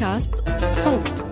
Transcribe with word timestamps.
بودكاست 0.00 0.34
صوت. 0.72 1.24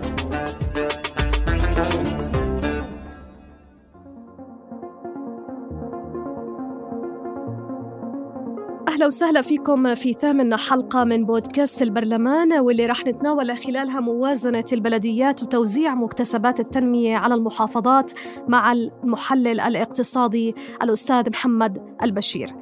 أهلا 8.87 9.07
وسهلا 9.07 9.41
فيكم 9.41 9.95
في 9.95 10.13
ثامن 10.13 10.55
حلقة 10.55 11.03
من 11.03 11.25
بودكاست 11.25 11.81
البرلمان 11.81 12.59
واللي 12.59 12.85
راح 12.85 13.05
نتناول 13.05 13.57
خلالها 13.57 13.99
موازنة 13.99 14.65
البلديات 14.73 15.43
وتوزيع 15.43 15.95
مكتسبات 15.95 16.59
التنمية 16.59 17.17
على 17.17 17.35
المحافظات 17.35 18.11
مع 18.47 18.71
المحلل 18.71 19.59
الاقتصادي 19.59 20.55
الأستاذ 20.83 21.29
محمد 21.29 21.95
البشير. 22.03 22.58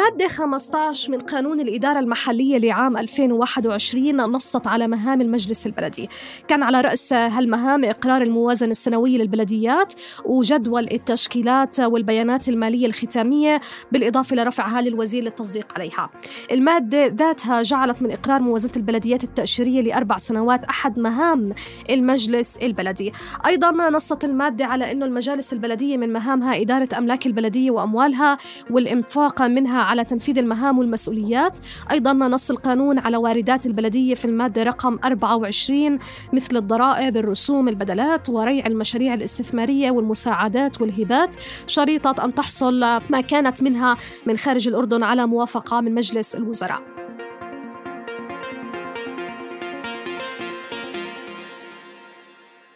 المادة 0.00 0.28
15 0.28 1.12
من 1.12 1.20
قانون 1.20 1.60
الإدارة 1.60 1.98
المحلية 1.98 2.58
لعام 2.58 2.96
2021 2.96 4.16
نصت 4.16 4.66
على 4.66 4.88
مهام 4.88 5.20
المجلس 5.20 5.66
البلدي. 5.66 6.08
كان 6.48 6.62
على 6.62 6.80
رأس 6.80 7.12
هالمهام 7.12 7.84
إقرار 7.84 8.22
الموازنة 8.22 8.70
السنوية 8.70 9.18
للبلديات 9.18 9.94
وجدول 10.24 10.88
التشكيلات 10.92 11.80
والبيانات 11.80 12.48
المالية 12.48 12.86
الختامية 12.86 13.60
بالإضافة 13.92 14.36
لرفعها 14.36 14.82
للوزير 14.82 15.22
للتصديق 15.22 15.72
عليها. 15.74 16.10
المادة 16.52 17.06
ذاتها 17.06 17.62
جعلت 17.62 18.02
من 18.02 18.10
إقرار 18.10 18.40
موازنة 18.40 18.72
البلديات 18.76 19.24
التأشيرية 19.24 19.80
لأربع 19.80 20.16
سنوات 20.16 20.64
أحد 20.64 20.98
مهام 20.98 21.54
المجلس 21.90 22.56
البلدي. 22.56 23.12
أيضا 23.46 23.70
نصت 23.70 24.24
المادة 24.24 24.66
على 24.66 24.92
أنه 24.92 25.06
المجالس 25.06 25.52
البلدية 25.52 25.96
من 25.96 26.12
مهامها 26.12 26.60
إدارة 26.60 26.88
أملاك 26.98 27.26
البلدية 27.26 27.70
وأموالها 27.70 28.38
والإنفاق 28.70 29.42
منها 29.42 29.89
على 29.90 30.04
تنفيذ 30.04 30.38
المهام 30.38 30.78
والمسؤوليات. 30.78 31.58
أيضا 31.90 32.12
نص 32.12 32.50
القانون 32.50 32.98
على 32.98 33.16
واردات 33.16 33.66
البلدية 33.66 34.14
في 34.14 34.24
المادة 34.24 34.62
رقم 34.62 34.98
24 35.04 35.98
مثل 36.32 36.56
الضرائب 36.56 37.16
الرسوم 37.16 37.68
البدلات 37.68 38.30
وريع 38.30 38.66
المشاريع 38.66 39.14
الاستثمارية 39.14 39.90
والمساعدات 39.90 40.80
والهبات. 40.80 41.36
شريطة 41.66 42.24
أن 42.24 42.34
تحصل 42.34 42.80
ما 43.10 43.20
كانت 43.20 43.62
منها 43.62 43.96
من 44.26 44.36
خارج 44.36 44.68
الأردن 44.68 45.02
على 45.02 45.26
موافقة 45.26 45.80
من 45.80 45.94
مجلس 45.94 46.34
الوزراء. 46.34 46.89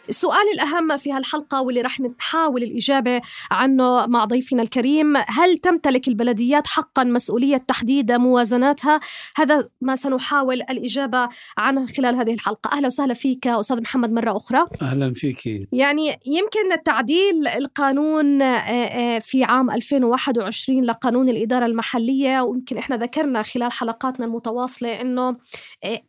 السؤال 0.09 0.49
الأهم 0.53 0.97
في 0.97 1.11
هالحلقة 1.11 1.61
واللي 1.61 1.81
رح 1.81 1.99
نحاول 2.01 2.63
الإجابة 2.63 3.21
عنه 3.51 4.05
مع 4.05 4.25
ضيفنا 4.25 4.61
الكريم 4.61 5.17
هل 5.17 5.57
تمتلك 5.57 6.07
البلديات 6.07 6.67
حقا 6.67 7.03
مسؤولية 7.03 7.57
تحديد 7.57 8.11
موازناتها؟ 8.11 8.99
هذا 9.35 9.69
ما 9.81 9.95
سنحاول 9.95 10.61
الإجابة 10.61 11.29
عنه 11.57 11.85
خلال 11.85 12.15
هذه 12.15 12.33
الحلقة. 12.33 12.69
أهلا 12.73 12.87
وسهلا 12.87 13.13
فيك 13.13 13.47
أستاذ 13.47 13.81
محمد 13.81 14.11
مرة 14.11 14.37
أخرى. 14.37 14.65
أهلا 14.81 15.13
فيك. 15.13 15.67
يعني 15.71 16.07
يمكن 16.25 16.83
تعديل 16.85 17.47
القانون 17.47 18.39
في 19.19 19.43
عام 19.43 19.71
2021 19.71 20.83
لقانون 20.83 21.29
الإدارة 21.29 21.65
المحلية. 21.65 22.41
ويمكن 22.41 22.77
إحنا 22.77 22.97
ذكرنا 22.97 23.43
خلال 23.43 23.71
حلقاتنا 23.71 24.25
المتواصلة 24.25 25.01
أنه 25.01 25.37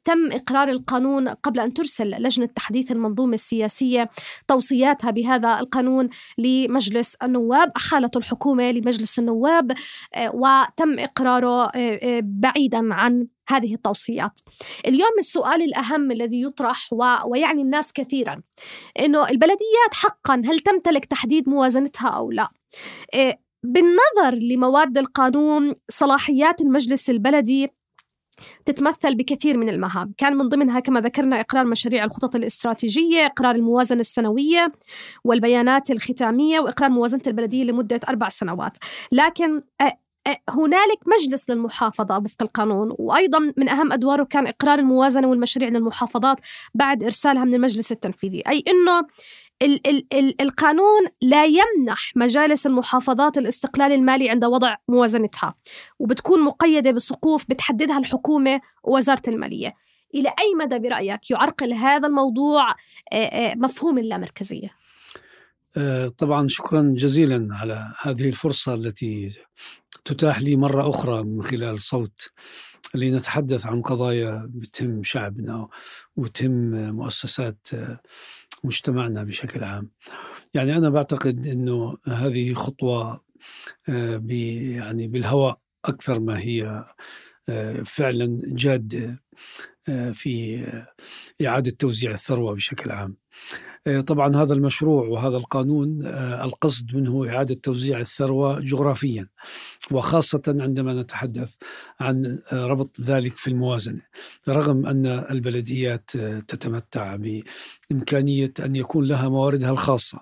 تم 0.04 0.32
إقرار 0.32 0.68
القانون 0.68 1.28
قبل 1.28 1.60
أن 1.60 1.74
ترسل 1.74 2.10
لجنة 2.10 2.46
تحديث 2.46 2.92
المنظومة 2.92 3.34
السياسية. 3.34 3.85
الرئاسية 3.86 4.10
توصياتها 4.48 5.10
بهذا 5.10 5.58
القانون 5.60 6.08
لمجلس 6.38 7.14
النواب 7.14 7.72
أحالته 7.76 8.18
الحكومة 8.18 8.70
لمجلس 8.70 9.18
النواب 9.18 9.72
آه، 10.14 10.30
وتم 10.34 10.98
إقراره 10.98 11.64
آه، 11.64 12.00
آه، 12.02 12.20
بعيدا 12.24 12.94
عن 12.94 13.26
هذه 13.48 13.74
التوصيات. 13.74 14.40
اليوم 14.86 15.18
السؤال 15.18 15.62
الأهم 15.62 16.10
الذي 16.10 16.42
يطرح 16.42 16.88
ويعني 17.26 17.62
الناس 17.62 17.92
كثيرا 17.92 18.42
أنه 18.98 19.28
البلديات 19.28 19.92
حقا 19.92 20.42
هل 20.46 20.58
تمتلك 20.58 21.04
تحديد 21.04 21.48
موازنتها 21.48 22.08
أو 22.08 22.30
لا؟ 22.30 22.48
بالنظر 23.62 24.34
لمواد 24.34 24.98
القانون 24.98 25.74
صلاحيات 25.90 26.60
المجلس 26.60 27.10
البلدي 27.10 27.70
تتمثل 28.64 29.16
بكثير 29.16 29.56
من 29.56 29.68
المهام. 29.68 30.14
كان 30.18 30.36
من 30.36 30.48
ضمنها 30.48 30.80
كما 30.80 31.00
ذكرنا 31.00 31.40
إقرار 31.40 31.64
مشاريع 31.64 32.04
الخطط 32.04 32.36
الاستراتيجية 32.36 33.26
إقرار 33.26 33.54
الموازنة 33.54 34.00
السنوية 34.00 34.72
والبيانات 35.24 35.90
الختامية 35.90 36.60
وإقرار 36.60 36.90
موازنة 36.90 37.22
البلدية 37.26 37.64
لمدة 37.64 38.00
أربع 38.08 38.28
سنوات. 38.28 38.78
لكن 39.12 39.62
هنالك 40.50 40.98
مجلس 41.06 41.50
للمحافظة 41.50 42.18
وفق 42.18 42.42
القانون 42.42 42.94
وأيضا 42.98 43.52
من 43.56 43.68
أهم 43.68 43.92
أدواره 43.92 44.24
كان 44.24 44.46
إقرار 44.46 44.78
الموازنة 44.78 45.28
والمشاريع 45.28 45.68
للمحافظات 45.68 46.40
بعد 46.74 47.04
إرسالها 47.04 47.44
من 47.44 47.54
المجلس 47.54 47.92
التنفيذي. 47.92 48.42
أي 48.48 48.64
أنه 48.68 49.06
ال 49.62 49.86
ال 49.86 50.06
ال 50.12 50.42
القانون 50.42 51.06
لا 51.22 51.44
يمنح 51.44 52.12
مجالس 52.16 52.66
المحافظات 52.66 53.38
الاستقلال 53.38 53.92
المالي 53.92 54.30
عند 54.30 54.44
وضع 54.44 54.76
موازنتها 54.88 55.54
وبتكون 55.98 56.44
مقيدة 56.44 56.90
بسقوف 56.90 57.44
بتحددها 57.48 57.98
الحكومة 57.98 58.60
ووزارة 58.84 59.22
المالية 59.28 59.74
إلى 60.14 60.28
أي 60.28 60.54
مدى 60.64 60.78
برأيك 60.78 61.30
يعرقل 61.30 61.72
هذا 61.72 62.08
الموضوع 62.08 62.74
مفهوم 63.56 63.98
اللامركزية؟ 63.98 64.68
طبعا 66.18 66.48
شكرا 66.48 66.94
جزيلا 66.96 67.48
على 67.50 67.92
هذه 68.02 68.28
الفرصة 68.28 68.74
التي 68.74 69.30
تتاح 70.04 70.40
لي 70.40 70.56
مرة 70.56 70.90
أخرى 70.90 71.22
من 71.22 71.42
خلال 71.42 71.80
صوت 71.80 72.30
لنتحدث 72.94 73.66
عن 73.66 73.82
قضايا 73.82 74.50
بتهم 74.54 75.02
شعبنا 75.02 75.68
وتهم 76.16 76.70
مؤسسات 76.94 77.68
مجتمعنا 78.64 79.24
بشكل 79.24 79.64
عام. 79.64 79.90
يعني 80.54 80.76
أنا 80.76 80.88
بعتقد 80.90 81.46
أنه 81.46 81.96
هذه 82.06 82.54
خطوة 82.54 83.20
آه، 83.88 84.22
يعني 84.28 85.06
بالهواء 85.08 85.58
أكثر 85.84 86.20
ما 86.20 86.38
هي 86.40 86.84
آه، 87.48 87.82
فعلا 87.82 88.40
جاد 88.44 88.94
آه، 88.94 89.25
في 90.12 90.64
إعادة 91.46 91.70
توزيع 91.70 92.10
الثروة 92.10 92.54
بشكل 92.54 92.90
عام. 92.90 93.16
آه، 93.86 94.00
طبعا 94.00 94.36
هذا 94.36 94.54
المشروع 94.54 95.06
وهذا 95.06 95.36
القانون 95.36 96.02
آه، 96.06 96.44
القصد 96.44 96.94
منه 96.94 97.28
إعادة 97.28 97.54
توزيع 97.54 98.00
الثروة 98.00 98.60
جغرافيا 98.60 99.28
وخاصة 99.90 100.42
عندما 100.48 101.02
نتحدث 101.02 101.54
عن 102.00 102.38
آه، 102.52 102.66
ربط 102.66 103.00
ذلك 103.00 103.36
في 103.36 103.48
الموازنة. 103.48 104.02
رغم 104.48 104.86
أن 104.86 105.06
البلديات 105.06 106.10
تتمتع 106.48 107.16
بإمكانية 107.16 108.52
أن 108.60 108.76
يكون 108.76 109.04
لها 109.04 109.28
مواردها 109.28 109.70
الخاصة 109.70 110.20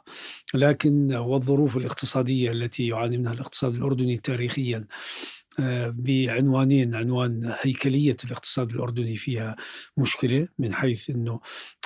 لكن 0.54 1.14
والظروف 1.14 1.76
الاقتصادية 1.76 2.50
التي 2.50 2.86
يعاني 2.86 3.19
منها 3.19 3.32
الاقتصاد 3.32 3.75
الأردني 3.75 4.17
تاريخيا 4.17 4.87
بعنوانين 5.89 6.95
عنوان 6.95 7.55
هيكلية 7.61 8.17
الاقتصاد 8.25 8.71
الأردني 8.71 9.17
فيها 9.17 9.56
مشكلة 9.97 10.49
من 10.59 10.75
حيث 10.75 11.11
أنه 11.11 11.41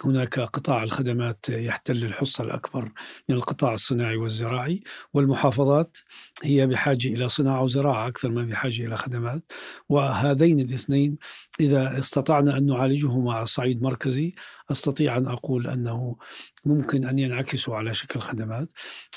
هناك 0.04 0.40
قطاع 0.40 0.82
الخدمات 0.82 1.48
يحتل 1.48 2.04
الحصة 2.04 2.44
الأكبر 2.44 2.92
من 3.28 3.36
القطاع 3.36 3.74
الصناعي 3.74 4.16
والزراعي 4.16 4.82
والمحافظات 5.14 5.98
هي 6.42 6.66
بحاجة 6.66 7.08
إلى 7.08 7.28
صناعة 7.28 7.62
وزراعة 7.62 8.08
أكثر 8.08 8.30
ما 8.30 8.44
بحاجة 8.44 8.86
إلى 8.86 8.96
خدمات. 8.96 9.52
وهذين 9.88 10.60
الاثنين 10.60 11.18
إذا 11.60 11.98
استطعنا 12.00 12.58
أن 12.58 12.66
نعالجهما 12.66 13.32
على 13.34 13.46
صعيد 13.46 13.82
مركزي 13.82 14.34
أستطيع 14.70 15.16
أن 15.16 15.26
أقول 15.26 15.66
أنه 15.66 16.16
ممكن 16.64 17.04
أن 17.04 17.18
ينعكسوا 17.18 17.76
على 17.76 17.94
شكل 17.94 18.20
خدمات 18.20 18.68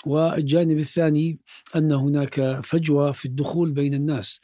والجانب 0.06 0.77
الثاني 0.77 1.39
أن 1.75 1.92
هناك 1.92 2.59
فجوة 2.63 3.12
في 3.12 3.25
الدخول 3.25 3.71
بين 3.71 3.94
الناس. 3.94 4.42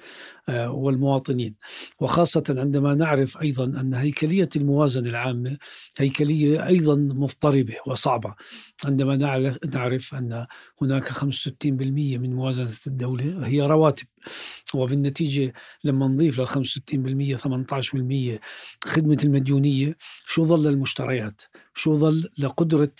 والمواطنين. 0.49 1.55
وخاصة 1.99 2.43
عندما 2.49 2.93
نعرف 2.93 3.41
أيضا 3.41 3.65
أن 3.65 3.93
هيكلية 3.93 4.49
الموازنة 4.55 5.09
العامة 5.09 5.57
هيكلية 5.97 6.67
أيضا 6.67 6.95
مضطربة 6.95 7.75
وصعبة. 7.87 8.35
عندما 8.85 9.15
نعرف 9.73 10.15
أن 10.15 10.45
هناك 10.81 11.03
65% 11.03 12.17
من 12.17 12.33
موازنة 12.35 12.69
الدولة 12.87 13.47
هي 13.47 13.61
رواتب. 13.61 14.07
وبالنتيجة 14.73 15.53
لما 15.83 16.07
نضيف 16.07 16.39
لل 16.39 16.47
65% 16.47 17.37
18% 17.37 18.39
خدمة 18.83 19.17
المديونية 19.23 19.97
شو 20.25 20.45
ظل 20.45 20.67
المشتريات؟ 20.67 21.41
شو 21.75 21.97
ظل 21.97 22.29
لقدرة 22.37 22.93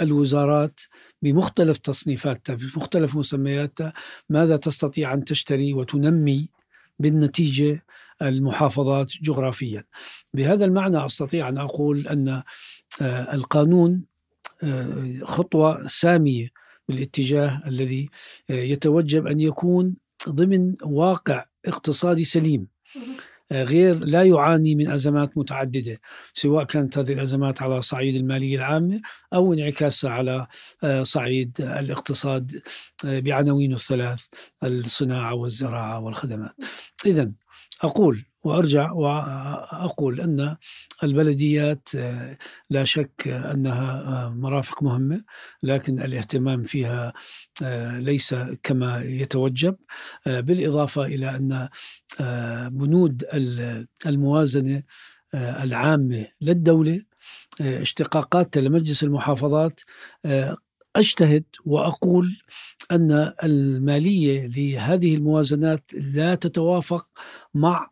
الوزارات 0.00 0.80
بمختلف 1.22 1.78
تصنيفاتها 1.78 2.54
بمختلف 2.54 3.16
مسمياتها؟ 3.16 3.92
ماذا 4.30 4.56
تستطيع 4.56 5.14
أن 5.14 5.24
تشتري 5.24 5.74
وتنمي 5.74 6.48
بالنتيجة 7.00 7.84
المحافظات 8.22 9.12
جغرافيا. 9.22 9.84
بهذا 10.34 10.64
المعنى 10.64 11.06
أستطيع 11.06 11.48
أن 11.48 11.58
أقول 11.58 12.08
أن 12.08 12.42
آه، 13.02 13.34
القانون 13.34 14.04
آه، 14.62 15.20
خطوة 15.22 15.88
سامية 15.88 16.48
بالاتجاه 16.88 17.62
الذي 17.66 18.08
آه، 18.50 18.52
يتوجب 18.52 19.26
أن 19.26 19.40
يكون 19.40 19.96
ضمن 20.28 20.74
واقع 20.82 21.46
اقتصادي 21.66 22.24
سليم. 22.24 22.66
غير 23.52 24.04
لا 24.04 24.22
يعاني 24.22 24.74
من 24.74 24.90
أزمات 24.90 25.38
متعددة 25.38 26.00
سواء 26.32 26.64
كانت 26.64 26.98
هذه 26.98 27.12
الأزمات 27.12 27.62
على 27.62 27.82
صعيد 27.82 28.14
المالية 28.14 28.56
العامة 28.56 29.00
أو 29.34 29.52
انعكاسها 29.52 30.10
على 30.10 30.46
آه، 30.84 31.02
صعيد 31.02 31.60
الاقتصاد 31.60 32.62
آه، 33.04 33.20
بعناوينه 33.20 33.74
الثلاث 33.74 34.26
الصناعة 34.64 35.34
والزراعة 35.34 36.00
والخدمات. 36.00 36.54
اذا 37.06 37.32
أقول 37.82 38.24
وأرجع 38.44 38.92
وأقول 38.92 40.20
أن 40.20 40.56
البلديات 41.02 41.88
لا 42.70 42.84
شك 42.84 43.28
أنها 43.28 44.28
مرافق 44.28 44.82
مهمة 44.82 45.22
لكن 45.62 45.98
الاهتمام 46.00 46.62
فيها 46.64 47.12
ليس 47.98 48.34
كما 48.62 49.02
يتوجب. 49.02 49.76
بالإضافة 50.26 51.06
إلى 51.06 51.36
أن 51.36 51.68
بنود 52.78 53.24
الموازنة 54.06 54.82
العامة 55.34 56.26
للدولة 56.40 57.02
اشتقاقاتها 57.60 58.60
لمجلس 58.60 59.04
المحافظات 59.04 59.80
أجتهد 60.96 61.44
وأقول 61.64 62.36
أن 62.90 63.32
المالية 63.44 64.46
لهذه 64.46 65.14
الموازنات 65.14 65.90
لا 65.94 66.34
تتوافق 66.34 67.06
مع 67.54 67.90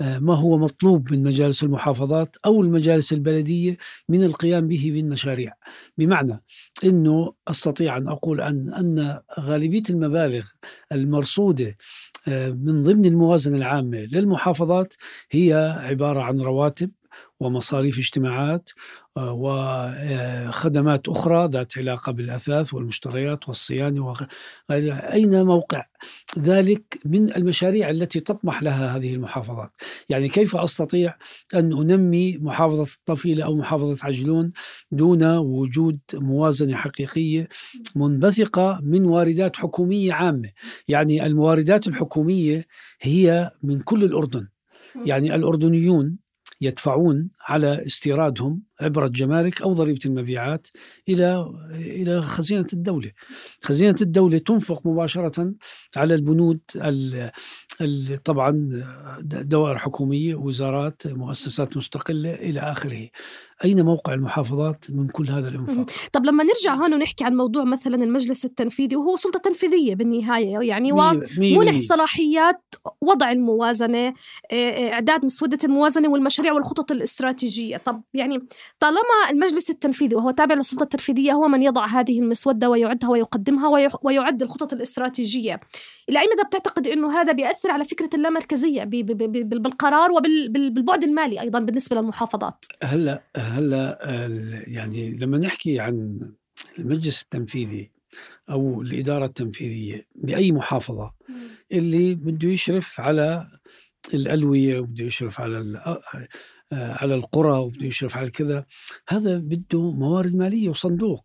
ما 0.00 0.34
هو 0.34 0.58
مطلوب 0.58 1.12
من 1.12 1.22
مجالس 1.22 1.62
المحافظات 1.62 2.36
أو 2.46 2.62
المجالس 2.62 3.12
البلدية 3.12 3.76
من 4.08 4.24
القيام 4.24 4.68
به 4.68 4.92
من 4.92 5.08
مشاريع. 5.08 5.52
بمعنى 5.98 6.42
إنه 6.84 7.32
أستطيع 7.48 7.96
أن 7.96 8.08
أقول 8.08 8.40
أن 8.40 8.72
أن 8.74 9.20
غالبية 9.40 9.82
المبالغ 9.90 10.46
المرصودة 10.92 11.76
من 12.28 12.82
ضمن 12.82 13.04
الموازنة 13.04 13.56
العامة 13.56 13.98
للمحافظات 13.98 14.94
هي 15.30 15.76
عبارة 15.80 16.22
عن 16.22 16.40
رواتب 16.40 16.90
ومصاريف 17.44 17.98
اجتماعات 17.98 18.70
آه، 19.16 19.32
وخدمات 19.32 21.08
أخرى 21.08 21.48
ذات 21.52 21.78
علاقة 21.78 22.12
بالأثاث 22.12 22.74
والمشتريات 22.74 23.48
والصيانة 23.48 24.14
أين 24.70 25.44
موقع؟ 25.44 25.84
ذلك 26.38 27.00
من 27.04 27.36
المشاريع 27.36 27.90
التي 27.90 28.20
تطمح 28.20 28.62
لها 28.62 28.96
هذه 28.96 29.14
المحافظات. 29.14 29.70
يعني 30.08 30.28
كيف 30.28 30.56
أستطيع 30.56 31.14
أن 31.54 31.72
أنمي 31.72 32.38
محافظة 32.38 32.82
الطفيلة 32.82 33.44
أو 33.44 33.54
محافظة 33.54 34.06
عجلون 34.06 34.52
دون 34.92 35.36
وجود 35.36 35.98
موازنة 36.14 36.76
حقيقية 36.76 37.48
منبثقة 37.96 38.80
من 38.82 39.04
واردات 39.04 39.56
حكومية 39.56 40.12
عامة؟ 40.12 40.50
يعني 40.88 41.26
المواردات 41.26 41.88
الحكومية 41.88 42.66
هي 43.00 43.50
من 43.62 43.80
كل 43.80 44.04
الأردن. 44.04 44.48
يعني 45.06 45.34
الأردنيون 45.34 46.23
يدفعون 46.60 47.30
على 47.40 47.86
استيرادهم 47.86 48.62
عبر 48.84 49.04
الجمارك 49.04 49.62
أو 49.62 49.72
ضريبة 49.72 49.98
المبيعات 50.06 50.66
إلى 51.08 51.52
إلى 51.74 52.22
خزينة 52.22 52.66
الدولة. 52.72 53.10
خزينة 53.62 53.96
الدولة 54.02 54.38
تنفق 54.38 54.86
مباشرة 54.86 55.54
على 55.96 56.14
البنود 56.14 56.60
طبعا 58.24 58.82
دوائر 59.22 59.78
حكومية، 59.78 60.34
وزارات، 60.34 61.02
مؤسسات 61.06 61.76
مستقلة 61.76 62.34
إلى 62.34 62.60
آخره. 62.60 63.08
أين 63.64 63.84
موقع 63.84 64.14
المحافظات 64.14 64.84
من 64.90 65.08
كل 65.08 65.28
هذا 65.28 65.48
الانفاق؟ 65.48 65.90
طب 66.12 66.24
لما 66.24 66.44
نرجع 66.44 66.74
هون 66.74 66.94
ونحكي 66.94 67.24
عن 67.24 67.34
موضوع 67.36 67.64
مثلا 67.64 68.04
المجلس 68.04 68.44
التنفيذي 68.44 68.96
وهو 68.96 69.16
سلطة 69.16 69.38
تنفيذية 69.38 69.94
بالنهاية 69.94 70.58
يعني 70.68 70.92
ومنح 70.92 71.78
صلاحيات 71.78 72.60
وضع 73.00 73.32
الموازنة 73.32 74.14
إعداد 74.52 75.24
مسودة 75.24 75.58
الموازنة 75.64 76.08
والمشاريع 76.08 76.52
والخطط 76.52 76.92
الاستراتيجية، 76.92 77.76
طب 77.76 78.02
يعني 78.14 78.38
طالما 78.78 79.30
المجلس 79.30 79.70
التنفيذي 79.70 80.16
وهو 80.16 80.30
تابع 80.30 80.54
للسلطة 80.54 80.82
التنفيذية 80.82 81.32
هو 81.32 81.48
من 81.48 81.62
يضع 81.62 81.86
هذه 81.86 82.20
المسودة 82.20 82.70
ويعدها 82.70 83.10
ويقدمها 83.10 83.68
ويعد 84.02 84.42
الخطط 84.42 84.72
الاستراتيجية. 84.72 85.60
إلى 86.08 86.20
أي 86.20 86.26
مدى 86.34 86.48
بتعتقد 86.48 86.86
أنه 86.86 87.20
هذا 87.20 87.32
بيأثر 87.32 87.70
على 87.70 87.84
فكرة 87.84 88.10
اللامركزية 88.14 88.84
بالقرار 88.84 90.12
وبالبعد 90.12 91.04
المالي 91.04 91.40
أيضا 91.40 91.58
بالنسبة 91.58 91.96
للمحافظات؟ 91.96 92.64
هلا 92.82 93.22
هلا 93.36 93.98
يعني 94.66 95.16
لما 95.16 95.38
نحكي 95.38 95.80
عن 95.80 96.20
المجلس 96.78 97.22
التنفيذي 97.22 97.90
أو 98.50 98.82
الإدارة 98.82 99.24
التنفيذية 99.24 100.06
بأي 100.14 100.52
محافظة 100.52 101.14
اللي 101.72 102.14
بده 102.14 102.48
يشرف 102.48 103.00
على 103.00 103.46
الألوية 104.14 104.80
وبده 104.80 105.04
يشرف 105.04 105.40
على 105.40 105.58
على 106.72 107.14
القرى 107.14 107.58
وبده 107.58 107.86
يشرف 107.86 108.16
على 108.16 108.30
كذا. 108.30 108.64
هذا 109.08 109.38
بده 109.38 109.90
موارد 109.90 110.34
مالية 110.34 110.68
وصندوق. 110.68 111.24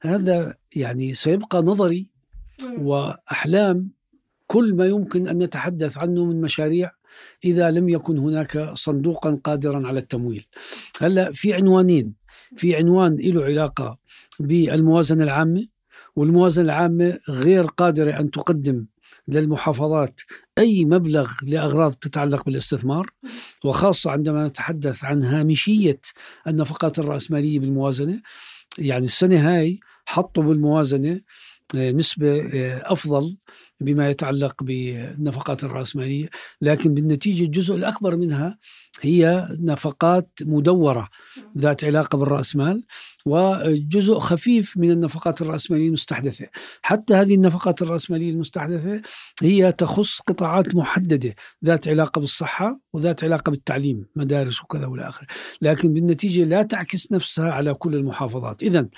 هذا 0.00 0.54
يعني 0.76 1.14
سيبقى 1.14 1.62
نظري 1.62 2.10
وأحلام 2.78 3.90
كل 4.46 4.74
ما 4.74 4.86
يمكن 4.86 5.28
أن 5.28 5.42
نتحدث 5.42 5.98
عنه 5.98 6.24
من 6.24 6.40
مشاريع 6.40 6.90
إذا 7.44 7.70
لم 7.70 7.88
يكن 7.88 8.18
هناك 8.18 8.70
صندوقا 8.74 9.40
قادرا 9.44 9.86
على 9.86 9.98
التمويل. 9.98 10.46
هلأ 11.00 11.32
في 11.32 11.54
عنوانين، 11.54 12.14
في 12.56 12.76
عنوان 12.76 13.16
له 13.20 13.44
علاقة 13.44 13.98
بالموازنة 14.40 15.24
العامة 15.24 15.66
والموازنة 16.16 16.64
العامة 16.64 17.18
غير 17.28 17.66
قادرة 17.66 18.20
أن 18.20 18.30
تقدم 18.30 18.86
للمحافظات. 19.28 20.20
أي 20.58 20.84
مبلغ 20.84 21.32
لأغراض 21.42 21.92
تتعلق 21.92 22.44
بالاستثمار 22.44 23.10
وخاصة 23.64 24.10
عندما 24.10 24.48
نتحدث 24.48 25.04
عن 25.04 25.24
هامشية 25.24 26.00
النفقات 26.46 26.98
الرأسمالية 26.98 27.60
بالموازنة 27.60 28.22
يعني 28.78 29.04
السنة 29.04 29.50
هاي 29.50 29.80
حطوا 30.06 30.42
بالموازنة 30.42 31.20
آه، 31.74 31.92
نسبة 31.92 32.40
آه، 32.54 32.92
أفضل 32.92 33.36
بما 33.80 34.10
يتعلق 34.10 34.62
بالنفقات 34.62 35.64
الرأسمالية 35.64 36.28
لكن 36.62 36.94
بالنتيجة 36.94 37.44
الجزء 37.44 37.74
الأكبر 37.74 38.16
منها 38.16 38.58
هي 39.00 39.48
نفقات 39.60 40.28
مدورة 40.42 41.08
ذات 41.58 41.84
علاقة 41.84 42.18
بالرأسمال 42.18 42.84
وجزء 43.26 44.18
خفيف 44.18 44.76
من 44.76 44.90
النفقات 44.90 45.42
الرأسمالية 45.42 45.86
المستحدثة. 45.86 46.46
حتى 46.82 47.14
هذه 47.14 47.34
النفقات 47.34 47.82
الرأسمالية 47.82 48.30
المستحدثة 48.30 49.02
هي 49.42 49.72
تخص 49.72 50.20
قطاعات 50.20 50.74
محددة 50.74 51.34
ذات 51.64 51.88
علاقة 51.88 52.20
بالصحة 52.20 52.80
وذات 52.92 53.24
علاقة 53.24 53.50
بالتعليم 53.50 54.06
مدارس 54.16 54.62
وكذا 54.62 54.86
والى 54.86 55.08
آخره. 55.08 55.26
لكن 55.62 55.92
بالنتيجة 55.94 56.44
لا 56.44 56.62
تعكس 56.62 57.12
نفسها 57.12 57.50
على 57.50 57.74
كل 57.74 57.94
المحافظات. 57.94 58.62
إذا 58.62 58.88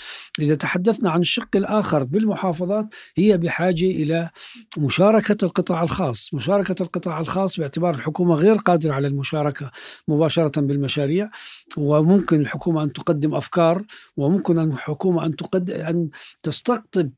إذا 0.40 0.54
تحدثنا 0.54 1.10
عن 1.10 1.20
الشق 1.20 1.56
الآخر 1.56 2.04
بالمحافظات 2.04 2.94
هي 3.16 3.38
بحاجة 3.38 3.84
إلى 3.84 4.30
مشاركة 4.79 5.45
القطاع 5.45 5.83
الخاص. 5.83 6.35
مشاركة 6.35 6.83
القطاع 6.83 7.21
الخاص 7.21 7.61
باعتبار 7.61 7.95
الحكومة 7.95 8.35
غير 8.35 8.55
قادرة 8.55 8.93
على 8.93 9.07
المشاركة 9.07 9.71
مباشرة 10.09 10.61
بالمشاريع 10.61 11.31
وممكن 11.77 12.41
الحكومة 12.41 12.83
أن 12.83 12.93
تقدم 12.93 13.35
أفكار 13.35 13.85
وممكن 14.17 14.59
الحكومة 14.59 15.27
أن 15.27 15.37
تقدم 15.37 15.75
أن 15.75 16.09
تستقطب 16.43 17.11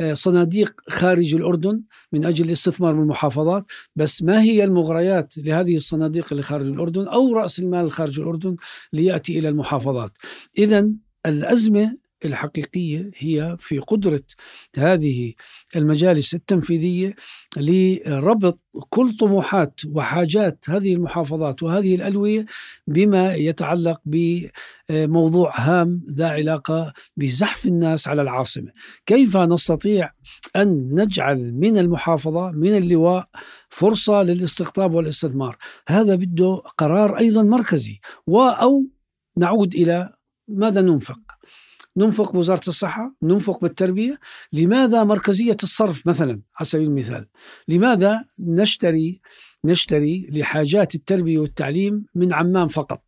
آه، 0.00 0.14
صناديق 0.14 0.74
خارج 0.88 1.34
الأردن 1.34 1.82
من 2.12 2.24
أجل 2.24 2.44
الاستثمار 2.44 2.92
بالمحافظات. 2.94 3.64
بس 3.96 4.22
ما 4.22 4.42
هي 4.42 4.64
المغريات 4.64 5.38
لهذه 5.38 5.76
الصناديق 5.76 6.26
اللي 6.30 6.42
خارج 6.42 6.66
الأردن 6.66 7.08
أو 7.08 7.36
رأس 7.36 7.58
المال 7.58 7.92
خارج 7.92 8.20
الأردن 8.20 8.56
ليأتي 8.92 9.38
إلى 9.38 9.48
المحافظات؟ 9.48 10.12
إذا 10.58 10.88
الأزمة 11.26 12.05
الحقيقية 12.26 13.10
هي 13.16 13.56
في 13.58 13.78
قدرة 13.78 14.22
هذه 14.76 15.32
المجالس 15.76 16.34
التنفيذية 16.34 17.14
لربط 17.56 18.60
كل 18.88 19.16
طموحات 19.16 19.80
وحاجات 19.88 20.64
هذه 20.68 20.94
المحافظات 20.94 21.62
وهذه 21.62 21.94
الألوية 21.94 22.46
بما 22.86 23.34
يتعلق 23.34 24.00
بموضوع 24.04 25.60
هام 25.60 26.06
ذا 26.10 26.28
علاقة 26.28 26.92
بزحف 27.16 27.66
الناس 27.66 28.08
على 28.08 28.22
العاصمة. 28.22 28.70
كيف 29.06 29.36
نستطيع 29.36 30.10
أن 30.56 30.88
نجعل 31.00 31.52
من 31.52 31.78
المحافظة 31.78 32.50
من 32.50 32.76
اللواء 32.76 33.28
فرصة 33.68 34.22
للاستقطاب 34.22 34.94
والاستثمار؟ 34.94 35.56
هذا 35.88 36.14
بده 36.14 36.62
قرار 36.78 37.18
أيضا 37.18 37.42
مركزي 37.42 38.00
أو 38.28 38.84
نعود 39.38 39.74
إلى 39.74 40.12
ماذا 40.48 40.80
ننفق؟ 40.82 41.25
ننفق 41.96 42.32
بوزارة 42.32 42.68
الصحة 42.68 43.14
ننفق 43.22 43.60
بالتربية. 43.60 44.18
لماذا 44.52 45.04
مركزية 45.04 45.56
الصرف 45.62 46.06
مثلا 46.06 46.42
على 46.56 46.66
سبيل 46.66 46.86
المثال؟ 46.86 47.26
لماذا 47.68 48.24
نشتري 48.40 49.20
نشتري 49.64 50.28
لحاجات 50.30 50.94
التربية 50.94 51.38
والتعليم 51.38 52.06
من 52.14 52.32
عمان 52.32 52.66
فقط؟ 52.66 53.02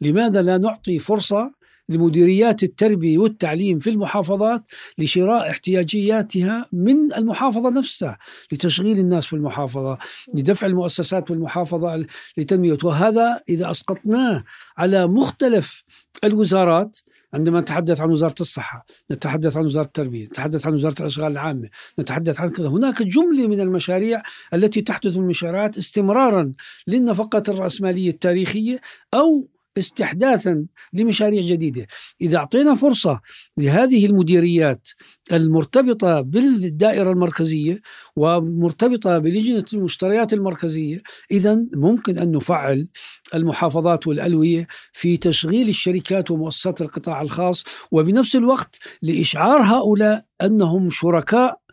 لماذا 0.00 0.42
لا 0.42 0.58
نعطي 0.58 0.98
فرصة 0.98 1.63
لمديريات 1.88 2.62
التربية 2.62 3.18
والتعليم 3.18 3.78
في 3.78 3.90
المحافظات 3.90 4.70
لشراء 4.98 5.50
احتياجياتها 5.50 6.66
من 6.72 7.14
المحافظة 7.14 7.70
نفسها 7.70 8.18
لتشغيل 8.52 8.98
الناس 8.98 9.26
في 9.26 9.32
المحافظة 9.32 9.98
لدفع 10.34 10.66
المؤسسات 10.66 11.28
بالمحافظة 11.28 12.06
لتنمية. 12.36 12.78
وهذا 12.84 13.40
إذا 13.48 13.70
أسقطناه 13.70 14.44
على 14.76 15.06
مختلف 15.06 15.84
الوزارات 16.24 16.96
عندما 17.34 17.60
نتحدث 17.60 18.00
عن 18.00 18.10
وزارة 18.10 18.34
الصحة 18.40 18.86
نتحدث 19.10 19.56
عن 19.56 19.64
وزارة 19.64 19.86
التربية 19.86 20.24
نتحدث 20.24 20.66
عن 20.66 20.74
وزارة 20.74 20.94
الأشغال 21.00 21.32
العامة 21.32 21.68
نتحدث 21.98 22.40
عن 22.40 22.48
كذا 22.48 22.68
هناك 22.68 23.02
جملة 23.02 23.48
من 23.48 23.60
المشاريع 23.60 24.22
التي 24.54 24.82
تحدث 24.82 25.16
من 25.16 25.26
مشاريعات 25.26 25.78
استمرارا 25.78 26.52
للنفقات 26.86 27.48
الرأسمالية 27.48 28.10
التاريخية 28.10 28.80
أو 29.14 29.48
استحداثا 29.78 30.66
لمشاريع 30.92 31.42
جديدة، 31.42 31.86
إذا 32.20 32.36
أعطينا 32.36 32.74
فرصة 32.74 33.20
لهذه 33.58 34.06
المديريات 34.06 34.88
المرتبطة 35.32 36.20
بالدائرة 36.20 37.10
المركزية 37.10 37.80
ومرتبطة 38.16 39.18
بلجنة 39.18 39.64
المشتريات 39.74 40.32
المركزية، 40.32 41.02
اذا 41.30 41.66
ممكن 41.74 42.18
أن 42.18 42.30
نفعل 42.30 42.88
المحافظات 43.34 44.06
والألوية 44.06 44.66
في 44.92 45.16
تشغيل 45.16 45.68
الشركات 45.68 46.30
ومؤسسات 46.30 46.80
القطاع 46.80 47.22
الخاص 47.22 47.64
وبنفس 47.90 48.36
الوقت 48.36 48.78
لإشعار 49.02 49.62
هؤلاء 49.62 50.24
أنهم 50.42 50.90
شركاء 50.90 51.63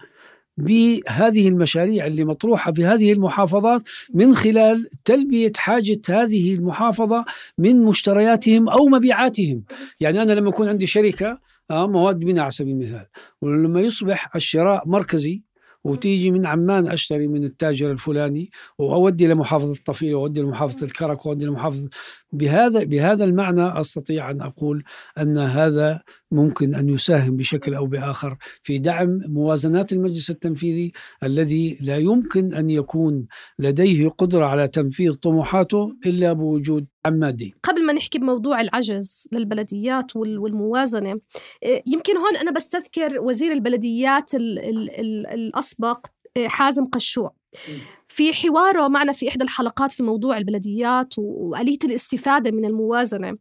بهذه 0.57 1.47
المشاريع 1.47 2.05
اللي 2.05 2.25
مطروحة 2.25 2.71
في 2.71 2.85
هذه 2.85 3.13
المحافظات 3.13 3.81
من 4.13 4.35
خلال 4.35 4.87
تلبية 5.05 5.51
حاجة 5.57 6.01
هذه 6.09 6.55
المحافظة 6.55 7.25
من 7.57 7.83
مشترياتهم 7.85 8.69
أو 8.69 8.85
مبيعاتهم، 8.85 9.63
يعني 9.99 10.21
أنا 10.21 10.31
لما 10.31 10.49
يكون 10.49 10.67
عندي 10.67 10.87
شركة 10.87 11.39
آه، 11.71 11.87
مواد 11.87 12.19
بناء 12.19 12.43
على 12.43 12.51
سبيل 12.51 12.73
المثال، 12.73 13.05
ولما 13.41 13.81
يصبح 13.81 14.35
الشراء 14.35 14.87
مركزي 14.87 15.41
وتيجي 15.83 16.31
من 16.31 16.45
عمان 16.45 16.87
أشتري 16.87 17.27
من 17.27 17.43
التاجر 17.43 17.91
الفلاني 17.91 18.51
وأودي 18.77 19.27
لمحافظة 19.27 19.73
الطفيله 19.73 20.15
وأودي 20.17 20.41
لمحافظة 20.41 20.85
الكرك 20.85 21.25
وأودي 21.25 21.45
لمحافظه 21.45 21.89
بهذا 22.33 22.83
بهذا 22.83 23.23
المعنى 23.23 23.81
أستطيع 23.81 24.31
أن 24.31 24.41
أقول 24.41 24.83
أن 25.17 25.37
هذا 25.37 26.01
ممكن 26.31 26.75
أن 26.75 26.89
يساهم 26.89 27.37
بشكل 27.37 27.73
أو 27.73 27.85
بآخر 27.85 28.37
في 28.63 28.77
دعم 28.77 29.21
موازنات 29.27 29.93
المجلس 29.93 30.29
التنفيذي 30.29 30.91
الذي 31.23 31.77
لا 31.81 31.97
يمكن 31.97 32.53
أن 32.53 32.69
يكون 32.69 33.27
لديه 33.59 34.09
قدرة 34.09 34.45
على 34.45 34.67
تنفيذ 34.67 35.13
طموحاته 35.13 35.95
إلا 36.05 36.33
بوجود 36.33 36.85
عمادي. 37.05 37.55
قبل 37.63 37.85
ما 37.85 37.93
نحكي 37.93 38.19
بموضوع 38.19 38.61
العجز 38.61 39.27
للبلديات 39.31 40.15
والموازنة 40.15 41.19
إيه، 41.63 41.83
يمكن 41.85 42.17
هون 42.17 42.37
أنا 42.37 42.51
بستذكر 42.51 43.19
وزير 43.21 43.51
البلديات 43.51 44.35
الأسبق 44.35 46.05
إيه، 46.37 46.47
حازم 46.47 46.85
قشوع. 46.85 47.33
في 48.07 48.33
حواره 48.33 48.87
معنا 48.87 49.13
في 49.13 49.29
إحدى 49.29 49.43
الحلقات 49.43 49.91
في 49.91 50.03
موضوع 50.03 50.37
البلديات 50.37 51.13
وآلية 51.17 51.77
الاستفادة 51.83 52.51
من 52.51 52.65
الموازنة. 52.65 53.37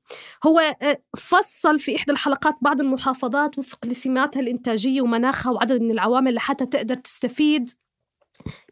هو 0.47 0.59
آه، 0.59 0.97
فصل 1.19 1.81
في 1.81 1.97
إحدى 1.97 2.13
الحلقات 2.13 2.55
بعض 2.63 2.81
المحافظات 2.81 3.59
وفق 3.59 3.87
لسماتها 3.87 4.41
الإنتاجية 4.41 5.03
ومناخها 5.03 5.53
وعدد 5.53 5.83
من 5.83 5.91
العوامل 5.91 6.35
لحتى 6.35 6.67
تقدر 6.67 6.95
تستفيد 6.95 7.71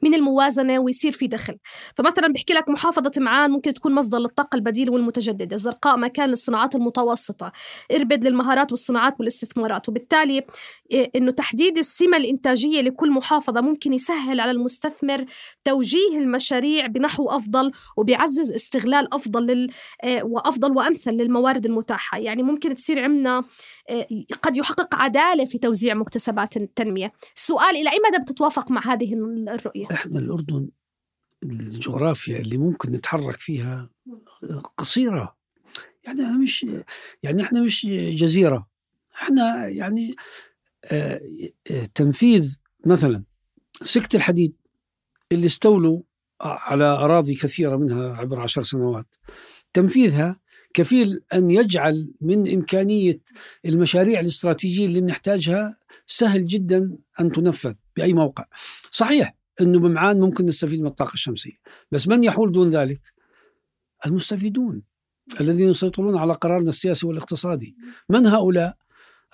من 0.02 0.14
الموازنة 0.14 0.78
ويصير 0.78 1.12
في 1.12 1.26
دخل. 1.26 1.56
فمثلا 1.96 2.32
بحكي 2.32 2.54
لك 2.54 2.68
محافظة 2.68 3.12
معان 3.18 3.50
ممكن 3.50 3.75
تكون 3.75 3.94
مصدر 3.94 4.18
للطاقة 4.18 4.56
البديله 4.56 4.92
والمتجددة 4.92 5.56
الزرقاء 5.56 5.98
مكان 5.98 6.28
للصناعات 6.28 6.75
المتوسطة 6.75 7.52
إربد 7.94 8.26
للمهارات 8.26 8.70
والصناعات 8.70 9.14
والاستثمارات. 9.18 9.88
وبالتالي 9.88 10.42
إيه، 10.90 11.10
إنه 11.16 11.30
تحديد 11.30 11.78
السمة 11.78 12.16
الإنتاجية 12.16 12.80
لكل 12.80 13.10
محافظة 13.10 13.60
ممكن 13.60 13.92
يسهل 13.92 14.40
على 14.40 14.50
المستثمر 14.50 15.25
توجيه 15.64 16.18
المشاريع 16.18 16.87
بنحو 16.87 17.25
أفضل 17.28 17.72
وبيعزز 17.96 18.52
استغلال 18.52 19.14
أفضل 19.14 19.46
لل 19.46 19.70
إيه، 20.04 20.22
وأفضل 20.22 20.72
وأمثل 20.72 21.10
للموارد 21.10 21.66
المتاحة. 21.66 22.18
يعني 22.18 22.42
ممكن 22.42 22.75
تصير 22.75 23.02
عندنا 23.02 23.44
إيه، 23.90 24.06
قد 24.42 24.56
يحقق 24.56 24.94
عدالة 24.94 25.44
في 25.44 25.58
توزيع 25.58 25.94
مكتسبات 25.94 26.56
التنمية. 26.56 27.12
السؤال 27.37 27.76
إلى 27.76 27.90
أي 27.90 27.98
مدى 28.08 28.22
بتتوافق 28.22 28.70
مع 28.70 28.80
هذه 28.92 29.14
الرؤية. 29.58 29.86
إحنا 29.92 30.18
الأردن 30.18 30.68
الجغرافيا 31.42 32.38
اللي 32.38 32.56
ممكن 32.56 32.92
نتحرك 32.92 33.40
فيها 33.40 33.90
قصيرة. 34.76 35.36
يعني 36.04 36.22
إحنا 36.22 36.38
مش 36.38 36.66
يعني 37.22 37.42
إحنا 37.42 37.62
مش 37.62 37.86
جزيرة. 38.10 38.68
إحنا 39.14 39.68
يعني 39.68 40.14
آه، 40.84 41.20
آه، 41.70 41.84
تنفيذ 41.94 42.58
مثلا 42.86 43.24
سكة 43.82 44.16
الحديد 44.16 44.54
اللي 45.32 45.46
استولوا 45.46 46.02
على 46.40 46.84
أراضي 46.84 47.34
كثيرة 47.34 47.76
منها 47.76 48.16
عبر 48.16 48.40
عشر 48.40 48.62
سنوات. 48.62 49.06
تنفيذها 49.72 50.40
كفيل 50.74 51.20
أن 51.34 51.50
يجعل 51.50 52.12
من 52.20 52.54
إمكانية 52.54 53.20
المشاريع 53.66 54.20
الاستراتيجية 54.20 54.86
اللي 54.86 55.00
بنحتاجها 55.00 55.78
سهل 56.06 56.46
جدا 56.46 56.96
أن 57.20 57.30
تنفذ 57.30 57.74
بأي 57.96 58.12
موقع. 58.12 58.44
صحيح 58.90 59.38
أنه 59.60 59.78
بمعان 59.78 60.20
ممكن 60.20 60.46
نستفيد 60.46 60.80
من 60.80 60.86
الطاقة 60.86 61.14
الشمسية. 61.14 61.54
بس 61.92 62.08
من 62.08 62.24
يحول 62.24 62.52
دون 62.52 62.70
ذلك؟ 62.70 63.00
المستفيدون 64.06 64.82
الذين 65.40 65.68
يسيطرون 65.68 66.16
على 66.16 66.32
قرارنا 66.32 66.68
السياسي 66.68 67.06
والاقتصادي. 67.06 67.76
من 68.10 68.26
هؤلاء؟ 68.26 68.76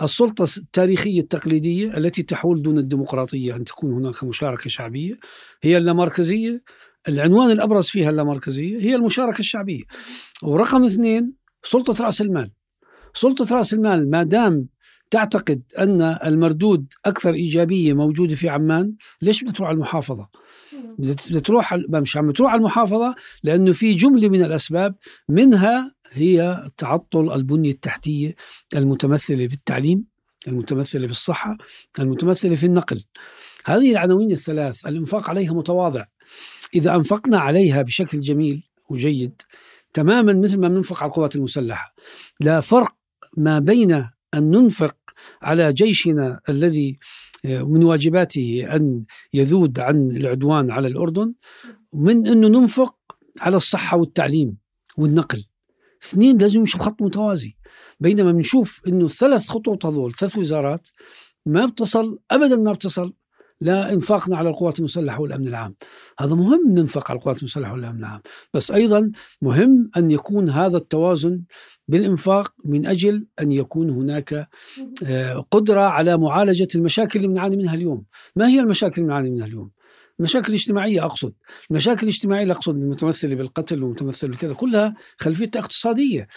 السلطة 0.03 0.47
التاريخية 0.57 1.21
التقليدية 1.21 1.97
التي 1.97 2.23
تحول 2.23 2.63
دون 2.63 2.79
الديمقراطية 2.79 3.57
أن 3.57 3.65
تكون 3.65 3.93
هناك 3.93 4.25
مشاركة 4.25 4.71
شعبية 4.71 5.19
هي 5.63 5.77
اللامركزية 5.77 6.63
العنوان 7.09 7.51
الأبرز 7.51 7.87
فيها 7.87 8.11
اللامركزية 8.11 8.79
هي 8.79 8.95
المشاركة 8.95 9.39
الشعبية. 9.41 9.83
ورقم 10.43 10.85
اثنين 10.85 11.35
سلطة 11.63 12.05
رأس 12.05 12.21
المال. 12.21 12.53
سلطة 13.15 13.57
رأس 13.57 13.75
المال 13.75 14.11
ما 14.11 14.23
دام 14.23 14.69
تعتقد 15.15 15.63
أن 15.79 16.01
المردود 16.03 16.87
أكثر 17.07 17.35
إيجابية 17.35 17.93
موجودة 17.93 18.35
في 18.35 18.49
عمان؟ 18.49 18.95
ليش 19.23 19.43
بدها 19.43 19.53
تروح 19.53 19.69
على 19.69 19.75
المحافظة؟ 19.75 20.29
بدها 20.99 21.41
تروح 21.41 21.75
مش 21.75 22.17
عم 22.17 22.31
تروح 22.31 22.53
على 22.53 22.59
المحافظة 22.59 23.15
لأنه 23.43 23.73
في 23.73 23.95
جملة 23.95 24.29
من 24.29 24.45
الأسباب 24.45 24.95
منها 25.29 25.95
هي 26.11 26.65
تعطل 26.77 27.33
البنية 27.35 27.71
التحتية 27.71 28.35
المتمثلة 28.75 29.47
بالتعليم 29.47 30.05
المتمثلة 30.49 31.07
بالصحة 31.07 31.57
المتمثلة 31.99 32.55
في 32.55 32.67
النقل. 32.67 33.05
هذه 33.65 33.93
العناوين 33.93 34.31
الثلاث 34.31 34.87
الإنفاق 34.87 35.31
عليها 35.31 35.53
متواضع. 35.53 36.05
إذا 36.75 36.95
أنفقنا 36.95 37.39
عليها 37.39 37.83
بشكل 37.83 38.21
جميل 38.21 38.63
وجيد 38.91 39.43
تماما 39.93 40.33
مثل 40.33 40.61
ما 40.61 40.69
بننفق 40.69 41.03
على 41.03 41.11
القوات 41.11 41.37
المسلحة. 41.37 41.95
لا 42.41 42.61
فرق 42.61 42.95
ما 43.37 43.59
بين 43.59 44.15
أن 44.35 44.51
ننفق 44.51 44.97
على 45.43 45.73
جيشنا 45.73 46.41
الذي 46.49 46.99
آه، 47.45 47.63
من 47.63 47.85
واجباته 47.85 48.67
أن 48.77 49.05
يذود 49.35 49.81
عن 49.81 50.11
العدوان 50.11 50.71
على 50.71 50.89
الأردن 50.89 51.35
من 51.93 52.27
أنه 52.27 52.49
ننفق 52.49 52.97
على 53.41 53.57
الصحة 53.57 53.97
والتعليم 53.97 54.57
والنقل. 54.97 55.45
اثنين 56.05 56.39
لازم 56.39 56.59
يمشوا 56.59 56.81
بخط 56.81 57.03
متوازي. 57.03 57.57
بينما 58.01 58.33
بنشوف 58.33 58.81
إنه 58.87 59.05
الثلاث 59.05 59.49
خطوط 59.49 59.87
هذول 59.87 60.15
ثلاث 60.15 60.39
وزارات 60.39 60.89
ما 61.47 61.67
بتصل 61.67 62.19
ابدا 62.31 62.57
ما 62.57 62.73
بتصل. 62.73 63.13
لا 63.61 63.93
انفاقنا 63.93 64.37
على 64.37 64.49
القوات 64.49 64.79
المسلحة 64.79 65.21
والأمن 65.21 65.47
العام. 65.47 65.75
هذا 66.19 66.35
مهم 66.35 66.61
ننفق 66.69 67.11
على 67.11 67.19
القوات 67.19 67.39
المسلحة 67.39 67.73
والأمن 67.73 67.99
العام. 67.99 68.21
بس 68.55 68.71
أيضا 68.71 69.11
مهم 69.43 69.91
أن 69.97 70.11
يكون 70.11 70.49
هذا 70.49 70.77
التوازن 70.77 71.43
بالإنفاق 71.89 72.53
من 72.65 72.87
أجل 72.87 73.27
أن 73.41 73.53
يكون 73.53 73.91
هناك 73.91 74.49
آه، 75.07 75.45
قدرة 75.51 75.81
على 75.81 76.17
معالجة 76.17 76.69
المشاكل 76.75 77.19
اللي 77.19 77.29
بنعاني 77.29 77.57
منها 77.57 77.75
اليوم. 77.75 78.05
ما 78.37 78.49
هي 78.49 78.61
المشاكل 78.61 78.95
اللي 78.95 79.07
بنعاني 79.07 79.31
منها 79.31 79.47
اليوم؟ 79.47 79.71
المشاكل 80.21 80.49
الاجتماعية 80.49 81.05
أقصد. 81.05 81.33
المشاكل 81.71 82.03
الاجتماعية 82.03 82.43
اللي 82.43 82.53
أقصد 82.53 82.75
المتمثلة 82.77 83.35
بالقتل 83.35 83.83
والمتمثلة 83.83 84.31
بكذا 84.31 84.53
كلها 84.55 84.95
خلفيتها 85.19 85.61
اقتصادية 85.61 86.29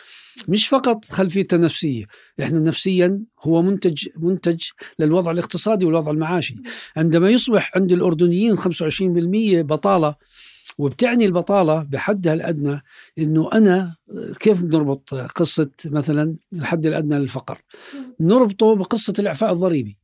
مش 0.47 0.67
فقط 0.67 1.05
خلفيتها 1.05 1.57
نفسية. 1.57 2.05
إحنا 2.41 2.59
نفسيا 2.59 3.21
هو 3.39 3.61
منتج 3.61 4.07
منتج 4.17 4.63
للوضع 4.99 5.31
الاقتصادي 5.31 5.85
والوضع 5.85 6.11
المعاشي. 6.11 6.55
عندما 6.97 7.29
يصبح 7.29 7.71
عند 7.75 7.91
الأردنيين 7.91 8.57
25% 8.57 8.61
بطالة 9.61 10.15
وبتعني 10.77 11.25
البطالة 11.25 11.83
بحدها 11.83 12.33
الأدنى 12.33 12.81
أنه 13.19 13.49
أنا 13.53 13.95
كيف 14.39 14.63
نربط 14.63 15.13
قصة 15.13 15.69
مثلا 15.85 16.35
الحد 16.55 16.85
الأدنى 16.85 17.19
للفقر؟ 17.19 17.61
نربطه 18.19 18.75
بقصة 18.75 19.13
الإعفاء 19.19 19.53
الضريبي. 19.53 19.97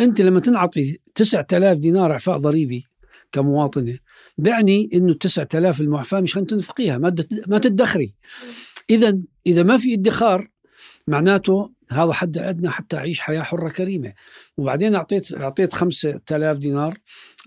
أنت 0.00 0.20
لما 0.20 0.40
تنعطي 0.40 0.98
9000 1.14 1.78
دينار 1.78 2.12
إعفاء 2.12 2.38
ضريبي 2.38 2.86
كمواطنة. 3.34 3.98
بيعني 4.38 4.90
ال 4.94 5.18
9000 5.18 5.80
المعفاة 5.80 6.20
مش 6.20 6.32
تنفقيها 6.32 6.98
ما 6.98 7.14
ما 7.46 7.58
تدخري. 7.58 8.14
إذا 8.90 9.18
إذا 9.46 9.62
ما 9.62 9.76
في 9.76 9.94
ادخار 9.94 10.48
معناته 11.06 11.72
هذا 11.90 12.12
حد 12.12 12.38
الأدنى 12.38 12.70
حتى 12.70 12.96
أعيش 12.96 13.20
حياة 13.20 13.42
حرة 13.42 13.68
كريمة. 13.68 14.12
وبعدين 14.56 14.94
أعطيت 14.94 15.34
أعطيت 15.34 15.74
5000 15.74 16.58
دينار 16.58 16.98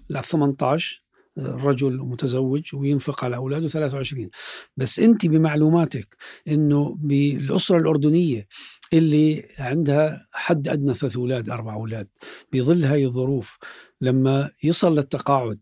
ل 0.10 0.24
18 0.24 1.08
رجل 1.39 1.98
متزوج 1.98 2.75
وينفق 2.75 3.25
على 3.25 3.36
أولاده 3.36 3.67
23 3.67 4.29
بس 4.77 5.00
أنت 5.00 5.25
بمعلوماتك 5.25 6.15
أنه 6.48 6.96
بالأسرة 7.00 7.77
الأردنية 7.77 8.48
اللي 8.94 9.44
عندها 9.60 10.27
حد 10.32 10.67
أدنى 10.67 10.94
ثلاث 10.94 11.17
أولاد 11.17 11.50
أربع 11.50 11.74
أولاد 11.74 12.08
بظل 12.53 12.84
هاي 12.84 13.06
الظروف 13.06 13.58
لما 14.01 14.51
يصل 14.63 14.96
للتقاعد 14.96 15.60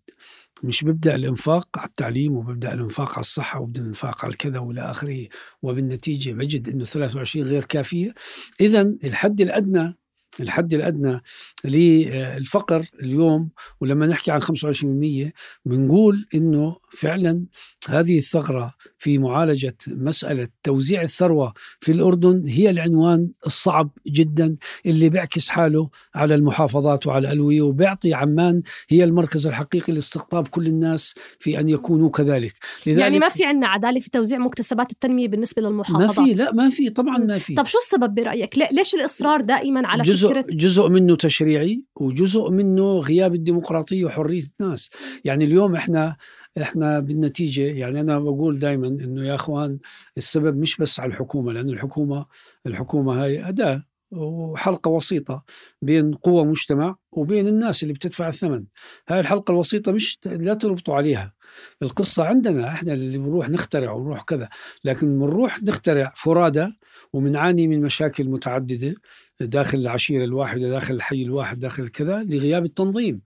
مش 0.66 0.84
بيبدأ 0.84 1.16
الإنفاق 1.16 1.68
على 1.78 1.88
التعليم 1.88 2.34
وببدا 2.38 2.74
الإنفاق 2.74 3.12
على 3.12 3.22
الصحة 3.22 3.60
وببدا 3.60 3.82
الإنفاق 3.82 4.26
على 4.26 4.32
الكذا 4.32 4.60
وإلى 4.60 4.82
آخره 4.82 5.28
وبالنتيجة 5.62 6.32
بجد 6.32 6.70
إنه 6.70 6.84
23 6.86 7.46
غير 7.46 7.64
كافية. 7.64 8.14
اذا 8.62 8.82
الحد 9.04 9.42
الأدنى 9.42 9.98
الحد 10.40 10.74
الأدنى 10.74 11.22
للفقر 11.66 12.86
اليوم 13.02 13.50
ولما 13.82 14.08
نحكي 14.08 14.32
عن 14.32 14.42
25% 14.42 15.32
بنقول 15.66 16.28
إنه 16.36 16.78
فعلا 16.92 17.46
هذه 17.90 18.18
الثغرة 18.18 18.74
في 19.06 19.18
معالجة 19.18 19.78
مسألة 19.88 20.48
توزيع 20.64 21.02
الثروة 21.02 21.54
في 21.80 21.92
الأردن 21.92 22.44
هي 22.48 22.70
العنوان 22.70 23.32
الصعب 23.46 23.90
جدا 24.08 24.58
اللي 24.86 25.10
بيعكس 25.10 25.50
حاله 25.50 25.90
على 26.16 26.36
المحافظات 26.36 27.08
وعلى 27.08 27.28
الألوية. 27.28 27.62
وبيعطي 27.62 28.14
عمان 28.14 28.62
هي 28.90 29.04
المركز 29.04 29.48
الحقيقي 29.48 29.94
لاستقطاب 29.94 30.48
كل 30.48 30.68
الناس 30.68 31.14
في 31.40 31.60
أن 31.60 31.70
يكونوا 31.70 32.10
كذلك. 32.10 32.54
لذلك 32.88 33.02
يعني 33.02 33.20
ما 33.20 33.30
في 33.30 33.46
عندنا 33.46 33.68
عدالة 33.68 34.00
في 34.00 34.10
توزيع 34.10 34.40
مكتسبات 34.40 34.92
التنمية 34.92 35.28
بالنسبة 35.28 35.62
للمحافظات 35.62 36.20
ما 36.20 36.26
في 36.26 36.34
لا 36.34 36.52
ما 36.52 36.70
في 36.70 36.90
طبعا 36.90 37.18
ما 37.18 37.38
في. 37.38 37.54
طب 37.54 37.66
شو 37.66 37.78
السبب 37.78 38.16
برأيك؟ 38.16 38.58
ليش 38.72 38.96
الإصرار 38.96 39.42
دائما 39.42 39.88
على 39.88 40.04
جزء 40.04 40.28
فكرة؟ 40.28 40.46
جزء 40.50 40.88
منه 40.88 41.16
تشريعي 41.16 41.84
وجزء 41.96 42.50
منه 42.50 43.00
غياب 43.00 43.36
الديمقراطية 43.36 44.06
وحرية 44.06 44.44
الناس. 44.60 44.90
يعني 45.24 45.46
اليوم 45.46 45.76
إحنا 45.76 46.16
إحنا 46.62 47.00
بالنتيجة 47.00 47.62
يعني 47.62 48.02
أنا 48.02 48.20
بقول 48.20 48.60
دائما 48.60 48.88
إنه 48.88 49.26
يا 49.26 49.36
أخوان 49.36 49.80
السبب 50.18 50.58
مش 50.58 50.78
بس 50.78 51.00
على 51.00 51.10
الحكومة 51.12 51.54
لأنه 51.54 51.74
الحكومة 51.74 52.26
الحكومة 52.68 53.24
هاي 53.24 53.50
أداة 53.50 53.84
وحلقة 54.12 54.90
وسيطة 54.90 55.44
بين 55.82 56.14
قوى 56.14 56.46
مجتمع 56.46 56.96
وبين 57.12 57.48
الناس 57.48 57.84
اللي 57.84 57.94
بتدفع 57.94 58.28
الثمن. 58.28 58.66
هاي 59.10 59.20
الحلقة 59.20 59.52
الوسيطة 59.52 59.92
مش 59.92 60.20
لا 60.26 60.54
تربطوا 60.54 60.96
عليها. 60.96 61.34
القصة 61.82 62.24
عندنا 62.26 62.68
إحنا 62.68 62.94
اللي 62.94 63.18
بنروح 63.18 63.50
نخترع 63.50 63.92
ونروح 63.92 64.22
كذا 64.24 64.50
لكن 64.84 65.20
بنروح 65.20 65.64
نخترع 65.64 66.14
فرادى 66.16 66.68
ومنعاني 67.14 67.68
من 67.68 67.82
مشاكل 67.82 68.24
متعددة 68.30 68.96
داخل 69.42 69.78
العشيرة 69.78 70.24
الواحدة 70.24 70.70
داخل 70.70 70.94
الحي 70.96 71.24
الواحد 71.24 71.60
داخل 71.60 71.88
كذا 71.88 72.24
لغياب 72.24 72.66
التنظيم. 72.66 73.22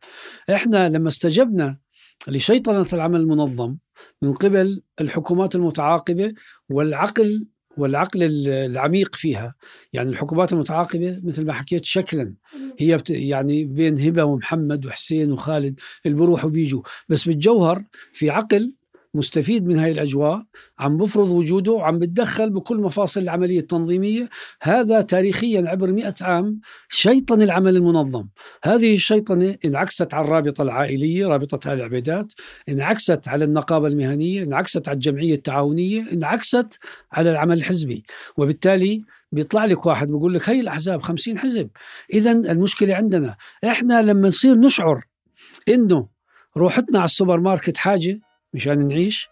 إحنا 0.53 0.89
لما 0.89 1.07
استجبنا 1.07 1.77
لشيطنة 2.27 2.85
العمل 2.93 3.19
المنظم 3.19 3.77
من 4.21 4.33
قبل 4.33 4.81
الحكومات 5.01 5.55
المتعاقبة 5.55 6.33
والعقل 6.69 7.47
والعقل 7.77 8.47
العميق 8.47 9.15
فيها. 9.15 9.55
يعني 9.93 10.09
الحكومات 10.09 10.53
المتعاقبة 10.53 11.21
مثل 11.23 11.45
ما 11.45 11.53
حكيت 11.53 11.85
شكلا. 11.85 12.33
هي 12.79 12.97
بت 12.97 13.09
يعني 13.09 13.65
بين 13.65 13.99
هبة 13.99 14.23
ومحمد 14.23 14.85
وحسين 14.85 15.31
وخالد 15.31 15.79
اللي 16.05 16.17
بروحوا 16.17 16.49
بيجوا 16.49 16.81
بس 17.09 17.27
بالجوهر 17.27 17.83
في 18.13 18.29
عقل 18.29 18.73
مستفيد 19.13 19.67
من 19.67 19.77
هاي 19.77 19.91
الأجواء 19.91 20.43
عم 20.79 20.97
بفرض 20.97 21.29
وجوده 21.29 21.71
وعم 21.71 21.99
بتدخل 21.99 22.49
بكل 22.49 22.77
مفاصل 22.77 23.21
العملية 23.21 23.59
التنظيمية. 23.59 24.29
هذا 24.61 25.01
تاريخيا 25.01 25.63
عبر 25.67 25.91
مئة 25.91 26.15
عام 26.21 26.59
شيطن 26.89 27.41
العمل 27.41 27.75
المنظم. 27.75 28.27
هذه 28.63 28.95
الشيطنة 28.95 29.55
انعكست 29.65 30.13
على 30.13 30.25
الرابطة 30.25 30.61
العائلية 30.61 31.27
رابطة 31.27 31.73
آل 31.73 31.81
عبيدات 31.81 32.33
انعكست 32.69 33.27
على 33.27 33.45
النقابة 33.45 33.87
المهنية 33.87 34.43
انعكست 34.43 34.89
على 34.89 34.95
الجمعية 34.95 35.33
التعاونية 35.33 36.05
انعكست 36.13 36.79
على 37.11 37.31
العمل 37.31 37.57
الحزبي. 37.57 38.03
وبالتالي 38.37 39.03
بيطلع 39.31 39.65
لك 39.65 39.85
واحد 39.85 40.07
بيقول 40.07 40.33
لك 40.33 40.49
هي 40.49 40.59
الأحزاب 40.59 41.01
خمسين 41.01 41.39
حزب. 41.39 41.69
إذا 42.13 42.31
المشكلة 42.31 42.95
عندنا 42.95 43.35
إحنا 43.65 44.01
لما 44.01 44.27
نصير 44.27 44.55
نشعر 44.55 45.03
إنه 45.69 46.07
روحتنا 46.57 46.99
على 46.99 47.05
السوبر 47.05 47.39
ماركت 47.39 47.77
حاجة 47.77 48.19
مشان 48.53 48.87
نعيش. 48.87 49.29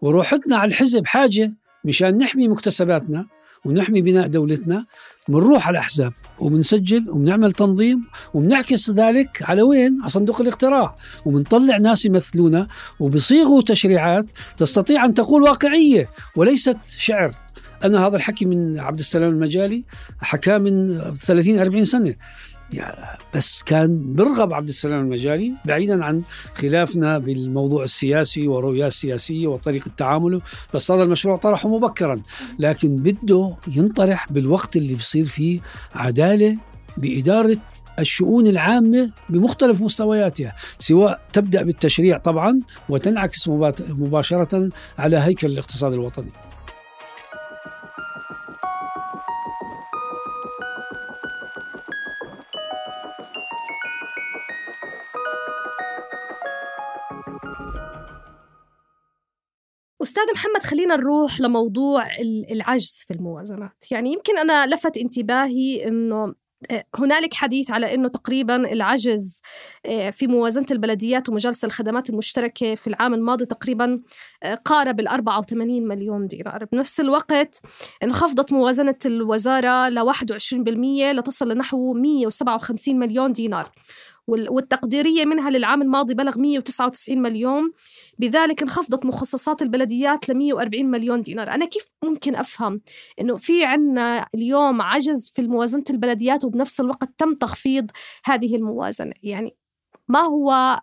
وروحتنا 0.00 0.56
على 0.56 0.68
الحزب 0.68 1.06
حاجة 1.06 1.52
مشان 1.84 2.18
نحمي 2.18 2.48
مكتسباتنا 2.48 3.26
ونحمي 3.64 4.02
بناء 4.02 4.26
دولتنا 4.26 4.86
بنروح 5.28 5.66
على 5.66 5.74
الأحزاب 5.74 6.12
وبنسجل 6.38 7.10
وبنعمل 7.10 7.52
تنظيم 7.52 8.04
وبنعكس 8.34 8.90
ذلك 8.90 9.42
على 9.42 9.62
وين؟ 9.62 9.98
على 10.00 10.08
صندوق 10.08 10.40
الاقتراع. 10.40 10.96
وبنطلع 11.24 11.76
ناس 11.76 12.04
يمثلونا 12.04 12.68
وبصيغوا 13.00 13.62
تشريعات 13.62 14.30
تستطيع 14.56 15.04
أن 15.04 15.14
تقول 15.14 15.42
واقعية 15.42 16.08
وليست 16.36 16.76
شعر. 16.98 17.34
أنا 17.84 18.06
هذا 18.06 18.16
الحكي 18.16 18.44
من 18.44 18.78
عبد 18.78 18.98
السلام 18.98 19.28
المجالي 19.28 19.84
حكاه 20.20 20.58
من 20.58 21.00
30 21.14 21.58
40 21.58 21.84
سنة. 21.84 22.14
يعني 22.72 23.18
بس 23.34 23.62
كان 23.62 24.14
برغب 24.14 24.54
عبد 24.54 24.68
السلام 24.68 25.00
المجالي 25.00 25.54
بعيدا 25.64 26.04
عن 26.04 26.22
خلافنا 26.54 27.18
بالموضوع 27.18 27.84
السياسي 27.84 28.48
ورؤياه 28.48 28.86
السياسية 28.86 29.46
وطريقة 29.46 29.90
تعامله 29.96 30.40
بس 30.74 30.90
هذا 30.90 31.02
المشروع 31.02 31.36
طرحه 31.36 31.68
مبكرا. 31.68 32.22
لكن 32.58 32.96
بده 32.96 33.56
ينطرح 33.68 34.32
بالوقت 34.32 34.76
اللي 34.76 34.94
بصير 34.94 35.26
فيه 35.26 35.60
عدالة 35.94 36.58
بإدارة 36.96 37.56
الشؤون 37.98 38.46
العامة 38.46 39.10
بمختلف 39.28 39.82
مستوياتها 39.82 40.56
سواء 40.78 41.20
تبدأ 41.32 41.62
بالتشريع 41.62 42.18
طبعا 42.18 42.60
وتنعكس 42.88 43.48
مباشرة 43.88 44.68
على 44.98 45.16
هيكل 45.16 45.46
الاقتصاد 45.46 45.92
الوطني. 45.92 46.30
أستاذ 60.08 60.24
محمد 60.34 60.62
خلينا 60.62 60.96
نروح 60.96 61.40
لموضوع 61.40 62.04
العجز 62.50 63.04
في 63.06 63.14
الموازنات 63.14 63.84
يعني 63.90 64.12
يمكن 64.12 64.38
أنا 64.38 64.66
لفت 64.66 64.98
انتباهي 64.98 65.88
أنه 65.88 66.34
آه، 66.70 66.84
هنالك 66.94 67.34
حديث 67.34 67.70
على 67.70 67.94
إنه 67.94 68.08
تقريبا 68.08 68.72
العجز 68.72 69.40
آه، 69.86 70.10
في 70.10 70.26
موازنة 70.26 70.66
البلديات 70.70 71.28
ومجالس 71.28 71.64
الخدمات 71.64 72.10
المشتركة 72.10 72.74
في 72.74 72.86
العام 72.86 73.14
الماضي 73.14 73.46
تقريبا 73.46 74.00
آه، 74.42 74.54
قارب 74.54 75.00
ال 75.00 75.08
84 75.08 75.88
مليون 75.88 76.26
دينار، 76.26 76.64
بنفس 76.72 77.00
الوقت 77.00 77.60
انخفضت 78.02 78.52
موازنة 78.52 78.98
الوزارة 79.06 79.88
ل 79.88 79.98
21% 79.98 81.12
لتصل 81.12 81.48
لنحو 81.48 81.94
157 81.94 82.98
مليون 82.98 83.32
دينار. 83.32 83.72
والتقديرية 84.28 85.24
منها 85.24 85.50
للعام 85.50 85.82
الماضي 85.82 86.14
بلغ 86.14 86.38
199 86.38 87.22
مليون. 87.22 87.72
بذلك 88.18 88.62
انخفضت 88.62 89.06
مخصصات 89.06 89.62
البلديات 89.62 90.28
ل 90.28 90.34
140 90.34 90.86
مليون 90.86 91.22
دينار. 91.22 91.50
أنا 91.50 91.66
كيف 91.66 91.84
ممكن 92.04 92.36
أفهم 92.36 92.80
أنه 93.20 93.36
في 93.36 93.64
عنا 93.64 94.26
اليوم 94.34 94.82
عجز 94.82 95.32
في 95.34 95.42
موازنة 95.42 95.84
البلديات 95.90 96.44
وبنفس 96.44 96.80
الوقت 96.80 97.08
تم 97.18 97.34
تخفيض 97.34 97.90
هذه 98.24 98.56
الموازنة؟ 98.56 99.12
يعني 99.22 99.56
ما 100.08 100.20
هو 100.20 100.80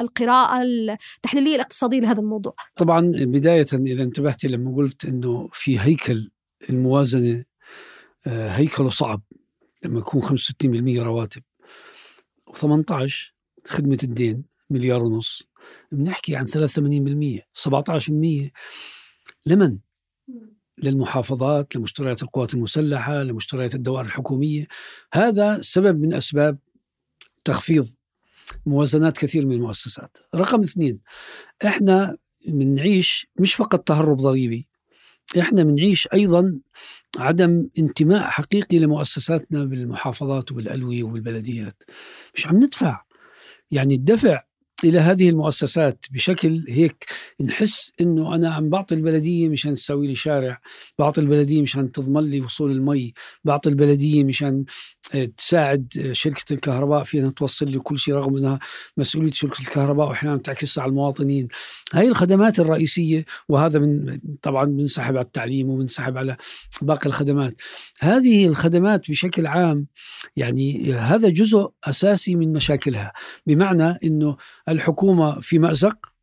القراءة 0.00 0.62
التحليلية 0.62 1.54
الاقتصادية 1.54 2.00
لهذا 2.00 2.20
الموضوع؟ 2.20 2.54
طبعا 2.76 3.12
بداية 3.14 3.66
إذا 3.74 4.02
انتبهت 4.02 4.44
لما 4.44 4.76
قلت 4.76 5.04
أنه 5.04 5.48
في 5.52 5.80
هيكل 5.80 6.30
الموازنة 6.70 7.44
آه، 8.26 8.48
هيكله 8.48 8.88
صعب. 8.90 9.22
لما 9.84 9.98
يكون 9.98 10.22
65% 10.22 11.02
رواتب. 11.02 11.42
و18 12.48 13.12
خدمة 13.66 13.98
الدين 14.02 14.44
مليار 14.70 15.02
ونص. 15.02 15.42
بنحكي 15.92 16.36
عن 16.36 16.46
83% 16.46 17.46
17% 17.52 18.50
لمن؟ 19.46 19.78
للمحافظات 20.78 21.76
لمشتريات 21.76 22.22
القوات 22.22 22.54
المسلحة 22.54 23.22
لمشتريات 23.22 23.74
الدوائر 23.74 24.06
الحكومية. 24.06 24.66
هذا 25.12 25.60
سبب 25.60 26.00
من 26.00 26.14
أسباب 26.14 26.58
تخفيض 27.44 27.88
موازنات 28.66 29.18
كثير 29.18 29.46
من 29.46 29.52
المؤسسات. 29.52 30.18
رقم 30.34 30.60
اثنين 30.60 31.00
إحنا 31.66 32.16
بنعيش 32.48 33.26
مش 33.36 33.54
فقط 33.54 33.80
تهرب 33.80 34.16
ضريبي 34.16 34.68
إحنا 35.38 35.62
بنعيش 35.62 36.08
أيضا 36.14 36.60
عدم 37.18 37.68
انتماء 37.78 38.22
حقيقي 38.22 38.78
لمؤسساتنا 38.78 39.64
بالمحافظات 39.64 40.52
وبالالويه 40.52 41.02
وبالبلديات 41.02 41.82
مش 42.34 42.46
عم 42.46 42.56
ندفع. 42.56 43.02
يعني 43.70 43.94
الدفع 43.94 44.42
إلى 44.84 44.98
هذه 44.98 45.28
المؤسسات 45.28 46.04
بشكل 46.10 46.64
هيك 46.68 47.04
نحس 47.40 47.92
إنه 48.00 48.34
أنا 48.34 48.54
عم 48.54 48.70
بعطي 48.70 48.94
البلدية 48.94 49.48
مشان 49.48 49.74
تسوي 49.74 50.06
لي 50.06 50.14
شارع، 50.14 50.60
بعطي 50.98 51.20
البلدية 51.20 51.62
مشان 51.62 51.92
تضمن 51.92 52.30
لي 52.30 52.40
وصول 52.40 52.70
المي، 52.70 53.12
بعطي 53.44 53.68
البلدية 53.70 54.24
مشان 54.24 54.64
تساعد 55.36 56.10
شركة 56.12 56.52
الكهرباء 56.52 57.04
في 57.04 57.18
إنها 57.18 57.30
توصل 57.30 57.68
لي 57.68 57.78
كل 57.78 57.98
شيء 57.98 58.14
رغم 58.14 58.36
إنها 58.36 58.58
مسؤولية 58.96 59.30
شركة 59.30 59.60
الكهرباء 59.60 60.08
وأحيانا 60.08 60.36
تعكس 60.36 60.78
على 60.78 60.88
المواطنين. 60.88 61.48
هاي 61.92 62.08
الخدمات 62.08 62.60
الرئيسية 62.60 63.24
وهذا 63.48 63.78
من 63.78 64.18
طبعا 64.42 64.64
بنسحب 64.64 65.16
على 65.16 65.24
التعليم 65.24 65.70
وبنسحب 65.70 66.18
على 66.18 66.36
باقي 66.82 67.06
الخدمات. 67.06 67.54
هذه 68.00 68.46
الخدمات 68.46 69.10
بشكل 69.10 69.46
عام 69.46 69.86
يعني 70.36 70.92
هذا 70.92 71.28
جزء 71.28 71.70
أساسي 71.84 72.34
من 72.34 72.52
مشاكلها، 72.52 73.12
بمعنى 73.46 73.98
إنه 74.04 74.36
الحكومة 74.68 75.40
في 75.40 75.58
مأزق 75.58 76.17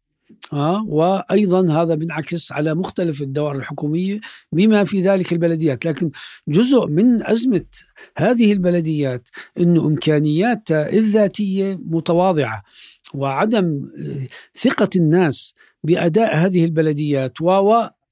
آه 0.53 0.85
وأيضا 0.87 1.81
هذا 1.81 1.95
بينعكس 1.95 2.51
على 2.51 2.75
مختلف 2.75 3.21
الدوائر 3.21 3.55
الحكومية 3.55 4.19
بما 4.51 4.83
في 4.83 5.01
ذلك 5.01 5.33
البلديات، 5.33 5.85
لكن 5.85 6.11
جزء 6.47 6.85
من 6.85 7.27
ازمه 7.27 7.65
هذه 8.17 8.53
البلديات 8.53 9.29
إنه 9.59 9.87
إمكانياتها 9.87 10.89
الذاتية 10.93 11.79
متواضعة 11.85 12.63
وعدم 13.13 13.89
آه، 13.99 14.27
ثقة 14.55 14.89
الناس 14.95 15.55
بأداء 15.83 16.35
هذه 16.35 16.65
البلديات 16.65 17.41
و 17.41 17.51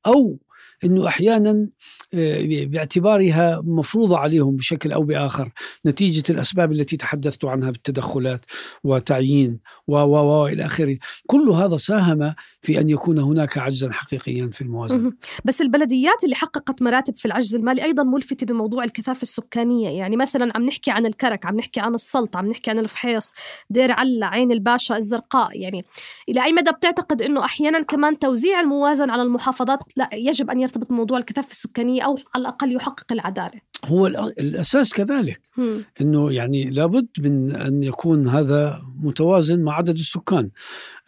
أو 0.05 0.37
إنه 0.85 1.07
أحيانا 1.07 1.67
آه، 2.13 2.65
باعتبارها 2.65 3.61
مفروضة 3.65 4.17
عليهم 4.17 4.55
بشكل 4.55 4.91
أو 4.91 5.03
بآخر 5.03 5.49
نتيجة 5.85 6.23
الأسباب 6.29 6.71
التي 6.71 6.97
تحدثت 6.97 7.45
عنها 7.45 7.71
بالتدخلات 7.71 8.45
وتعيين 8.83 9.59
و 9.87 9.97
و 9.97 10.47
إلى 10.47 10.65
آخره، 10.65 10.97
كل 11.27 11.49
هذا 11.49 11.77
ساهم 11.77 12.33
في 12.61 12.81
أن 12.81 12.89
يكون 12.89 13.19
هناك 13.19 13.57
عجزا 13.57 13.91
حقيقيا 13.91 14.49
في 14.53 14.61
الموازنة. 14.61 15.11
بس 15.45 15.61
البلديات 15.61 16.23
اللي 16.23 16.35
حققت 16.35 16.81
مراتب 16.81 17.17
في 17.17 17.25
العجز 17.25 17.55
المالي 17.55 17.83
أيضا 17.83 18.03
ملفتة 18.03 18.45
بموضوع 18.45 18.83
الكثافة 18.83 19.21
السكانية، 19.21 19.89
يعني 19.89 20.17
مثلا 20.17 20.51
عم 20.55 20.65
نحكي 20.65 20.91
عن 20.91 21.05
الكرك، 21.05 21.45
عم 21.45 21.55
نحكي 21.55 21.79
عن 21.79 21.93
السلط، 21.93 22.35
عم 22.35 22.49
نحكي 22.49 22.71
عن 22.71 22.79
الفحيص، 22.79 23.33
دير 23.69 23.91
علا، 23.91 24.25
عين 24.25 24.51
الباشا، 24.51 24.97
الزرقاء، 24.97 25.49
يعني 25.61 25.85
إلى 26.29 26.43
أي 26.43 26.53
مدى 26.53 26.71
بتعتقد 26.71 27.21
إنه 27.21 27.45
أحيانا 27.45 27.81
كمان 27.83 28.19
توزيع 28.19 28.59
الموازنة 28.59 29.13
على 29.13 29.21
المحافظات 29.21 29.79
لا 29.95 30.09
يجب 30.13 30.49
أن 30.49 30.61
يرتبط 30.73 30.89
بموضوع 30.89 31.17
الكثافة 31.17 31.51
السكانية 31.51 32.01
أو 32.01 32.17
على 32.35 32.41
الأقل 32.41 32.75
يحقق 32.75 33.11
العدالة. 33.11 33.61
هو 33.85 34.07
الأساس 34.07 34.93
كذلك. 34.93 35.41
مم. 35.57 35.83
إنه 36.01 36.31
يعني 36.31 36.69
لابد 36.69 37.07
من 37.19 37.55
أن 37.55 37.83
يكون 37.83 38.27
هذا 38.27 38.81
متوازن 39.03 39.63
مع 39.63 39.73
عدد 39.73 39.97
السكان. 39.97 40.49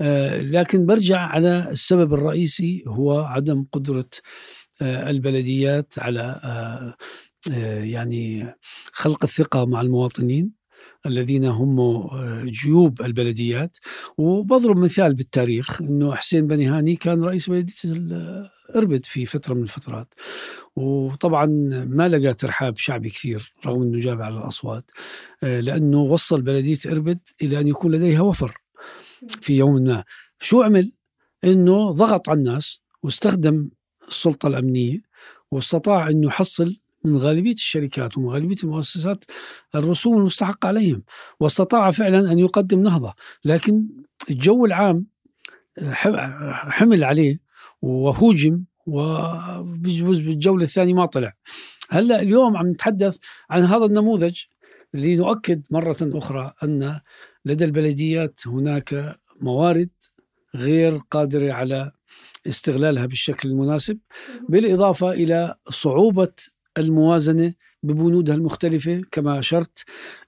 آه 0.02 0.42
لكن 0.42 0.86
برجع 0.86 1.20
على 1.20 1.68
السبب 1.72 2.14
الرئيسي 2.14 2.84
هو 2.88 3.20
عدم 3.20 3.66
قدرة 3.72 4.10
آه 4.82 5.10
البلديات 5.10 5.94
على 5.98 6.22
آه 6.44 6.96
آه 7.54 7.84
يعني 7.84 8.56
خلق 8.94 9.24
الثقة 9.24 9.66
مع 9.66 9.82
المواطنين 9.82 10.66
الذين 11.06 11.46
هم 11.46 11.80
آه، 11.80 12.44
جيوب 12.44 13.02
البلديات. 13.02 13.78
وبضرب 14.18 14.78
مثال 14.78 15.14
بالتاريخ 15.14 15.82
إنه 15.82 16.16
حسين 16.16 16.48
بني 16.48 16.66
هاني 16.68 16.96
كان 16.96 17.24
رئيس 17.24 17.50
بلدية 17.50 17.74
اربد 18.76 19.06
في 19.06 19.26
فترة 19.26 19.54
من 19.54 19.64
الفترات. 19.64 20.14
وطبعا 20.76 21.46
ما 21.90 22.10
لقى 22.10 22.34
ترحاب 22.34 22.78
شعبي 22.78 23.10
كثير 23.10 23.54
رغم 23.66 23.82
إنه 23.82 24.00
جاب 24.00 24.22
على 24.22 24.38
الأصوات 24.38 24.92
آه، 25.44 25.60
لأنه 25.60 26.02
وصل 26.02 26.42
بلدية 26.42 26.78
إربد 26.86 27.20
إلى 27.42 27.60
أن 27.60 27.68
يكون 27.68 27.92
لديها 27.92 28.22
وفر 28.22 28.58
في 29.42 29.58
يوم 29.58 29.84
ما. 29.84 30.04
شو 30.40 30.62
عمل؟ 30.62 30.92
إنه 31.44 31.92
ضغط 31.92 32.30
على 32.30 32.38
الناس 32.38 32.82
واستخدم 33.04 33.70
السلطة 34.08 34.48
الأمنية 34.48 35.00
واستطاع 35.52 36.10
إنه 36.10 36.28
يحصل 36.28 36.78
من 37.06 37.18
غالبية 37.18 37.54
الشركات 37.54 38.18
ومن 38.18 38.30
غالبية 38.30 38.56
المؤسسات 38.64 39.26
الرسوم 39.76 40.18
المستحقة 40.18 40.68
عليهم. 40.68 41.04
واستطاع 41.40 41.92
فعلا 41.92 42.32
أن 42.32 42.40
يقدم 42.40 42.80
نهضة. 42.84 43.14
لكن 43.46 43.88
الجو 44.30 44.66
العام 44.66 45.06
حمل 45.80 47.04
عليه 47.04 47.45
وهوجم 47.86 48.64
وبجوز 48.88 50.20
بالجولة 50.20 50.64
الثانية 50.64 50.94
ما 50.94 51.06
طلع. 51.06 51.34
هلأ 51.90 52.22
اليوم 52.22 52.58
عم 52.58 52.68
نتحدث 52.68 53.18
عن 53.50 53.64
هذا 53.64 53.86
النموذج 53.86 54.40
لنؤكد 54.94 55.64
مرة 55.70 55.98
أخرى 56.02 56.54
أن 56.64 57.00
لدى 57.46 57.66
البلديات 57.66 58.40
هناك 58.48 59.20
موارد 59.42 59.90
غير 60.56 60.98
قادرة 61.12 61.54
على 61.54 61.92
استغلالها 62.48 63.06
بالشكل 63.06 63.50
المناسب 63.50 64.00
بالإضافة 64.50 65.12
إلى 65.12 65.56
صعوبة 65.70 66.34
الموازنة 66.78 67.54
ببنودها 67.84 68.36
المختلفة 68.36 69.02
كما 69.12 69.40
أشرت 69.40 69.84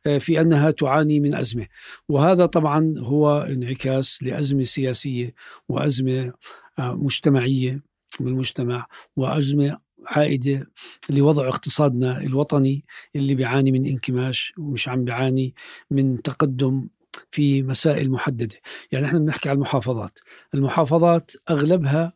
آه، 0.08 0.18
في 0.18 0.42
أنها 0.42 0.72
تعاني 0.72 1.20
من 1.20 1.36
أزمة. 1.36 1.68
وهذا 2.10 2.46
طبعا 2.46 2.94
هو 2.98 3.40
انعكاس 3.42 4.24
لأزمة 4.24 4.64
سياسية 4.64 5.34
وأزمة 5.70 6.34
مجتمعية 6.80 7.84
بالمجتمع 8.20 8.88
وأزمة 9.16 9.80
عائدة 10.08 10.72
لوضع 11.10 11.48
اقتصادنا 11.48 12.22
الوطني 12.22 12.86
اللي 13.16 13.36
بيعاني 13.36 13.72
من 13.72 13.86
انكماش 13.86 14.54
ومش 14.58 14.90
عم 14.90 15.04
بيعاني 15.04 15.56
من 15.92 16.22
تقدم 16.22 16.88
في 17.32 17.64
مسائل 17.64 18.12
محددة. 18.12 18.56
يعني 18.92 19.06
إحنا 19.06 19.20
بنحكي 19.20 19.50
على 19.50 19.56
المحافظات. 19.56 20.20
المحافظات 20.54 21.32
أغلبها 21.50 22.14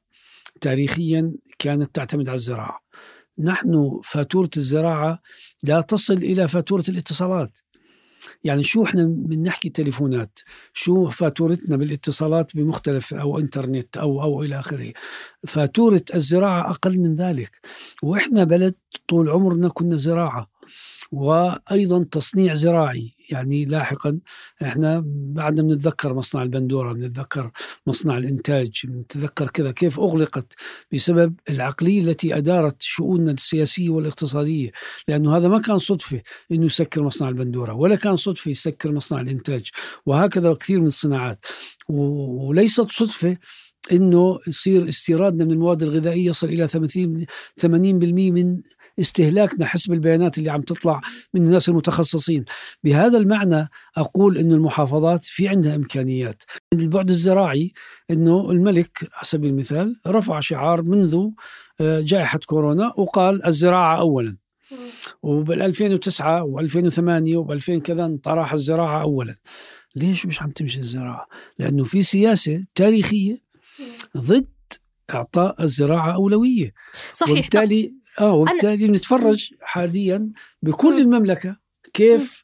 تاريخيا 0.62 1.34
كانت 1.60 1.96
تعتمد 1.96 2.30
على 2.30 2.36
الزراعة. 2.36 2.80
نحن 3.40 4.00
فاتورة 4.04 4.50
الزراعة 4.58 5.22
لا 5.64 5.82
تصل 5.82 6.14
إلى 6.14 6.48
فاتورة 6.48 6.84
الاتصالات. 6.90 7.58
يعني 8.44 8.64
شو 8.64 8.84
إحنا 8.84 9.04
بنحكي 9.08 9.70
تليفونات؟ 9.70 10.40
شو 10.74 11.10
فاتورتنا 11.10 11.78
بالاتصالات 11.78 12.56
بمختلف 12.56 13.14
أو 13.14 13.40
إنترنت 13.40 13.98
أو 13.98 14.22
أو 14.24 14.44
إلى 14.44 14.60
آخره. 14.60 14.94
فاتورة 15.48 16.02
الزراعة 16.16 16.70
أقل 16.70 17.00
من 17.00 17.16
ذلك. 17.16 17.60
وإحنا 18.04 18.44
بلد 18.44 18.76
طول 19.08 19.30
عمرنا 19.30 19.70
كنا 19.70 19.96
زراعة. 19.96 20.51
وأيضا 21.12 22.04
تصنيع 22.04 22.54
زراعي. 22.54 23.16
يعني 23.30 23.66
لاحقا 23.66 24.20
إحنا 24.62 25.04
بعدنا 25.06 25.62
بنتذكر 25.62 26.14
مصنع 26.14 26.44
البندورة 26.44 26.94
بنتذكر 26.94 27.52
مصنع 27.88 28.18
الإنتاج 28.18 28.82
بنتذكر 28.84 29.48
كذا 29.48 29.72
كيف 29.72 30.00
أغلقت 30.00 30.54
بسبب 30.94 31.36
العقلية 31.50 32.02
التي 32.02 32.38
أدارت 32.38 32.82
شؤوننا 32.82 33.32
السياسية 33.32 33.90
والاقتصادية. 33.90 34.72
لأنه 35.08 35.38
هذا 35.38 35.48
ما 35.48 35.62
كان 35.62 35.78
صدفة 35.78 36.22
إنه 36.52 36.66
يسكر 36.66 37.04
مصنع 37.04 37.30
البندورة 37.30 37.74
ولا 37.74 37.96
كان 37.96 38.16
صدفة 38.16 38.52
يسكر 38.52 38.92
مصنع 38.92 39.22
الإنتاج. 39.22 39.70
وهكذا 40.06 40.54
كثير 40.54 40.80
من 40.80 40.88
الصناعات. 40.88 41.46
وليست 41.90 42.92
صدفة 42.92 43.38
إنه 43.92 44.40
يصير 44.48 44.90
استيرادنا 44.90 45.46
من 45.46 45.52
المواد 45.52 45.84
الغذائية 45.84 46.30
يصل 46.30 46.48
إلى 46.48 46.68
30 46.68 47.26
80% 47.60 48.32
من 48.32 48.62
استهلاكنا 49.00 49.66
حسب 49.66 49.94
البيانات 49.94 50.38
اللي 50.38 50.50
عم 50.50 50.62
تطلع 50.62 51.02
من 51.34 51.46
الناس 51.46 51.70
المتخصصين. 51.70 52.46
بهذا 52.84 53.18
المعنى 53.18 53.70
أقول 53.98 54.38
أن 54.38 54.52
المحافظات 54.52 55.24
في 55.24 55.48
عندها 55.48 55.76
إمكانيات. 55.76 56.44
البعد 56.74 57.10
الزراعي 57.10 57.74
أنه 58.12 58.52
الملك 58.52 58.98
على 59.14 59.24
سبيل 59.24 59.50
المثال 59.50 59.96
رفع 60.08 60.40
شعار 60.40 60.82
منذ 60.82 61.28
آه، 61.82 62.02
جائحة 62.02 62.40
كورونا 62.46 62.94
وقال 62.98 63.46
الزراعة 63.46 64.00
أولا. 64.00 64.38
وبال 65.24 65.62
2009 65.62 66.46
و2008 66.46 67.36
وب2000 67.38 67.82
كذا 67.82 68.18
طرح 68.24 68.54
الزراعة 68.54 69.02
أولا. 69.02 69.36
ليش 69.96 70.26
مش 70.26 70.42
عم 70.42 70.52
تمشي 70.52 70.80
الزراعة؟ 70.80 71.28
لأنه 71.60 71.84
في 71.84 72.04
سياسة 72.04 72.64
تاريخية 72.76 73.42
ضد 74.18 74.48
إعطاء 75.12 75.64
الزراعة 75.64 76.14
أولوية. 76.14 76.74
صحيح 77.14 77.32
وبالتالي 77.32 77.94
آه 78.22 78.34
وبالتالي 78.34 78.88
نتفرج 78.88 79.54
حاليا 79.62 80.32
بكل 80.62 81.02
المملكة 81.02 81.58
كيف 81.94 82.44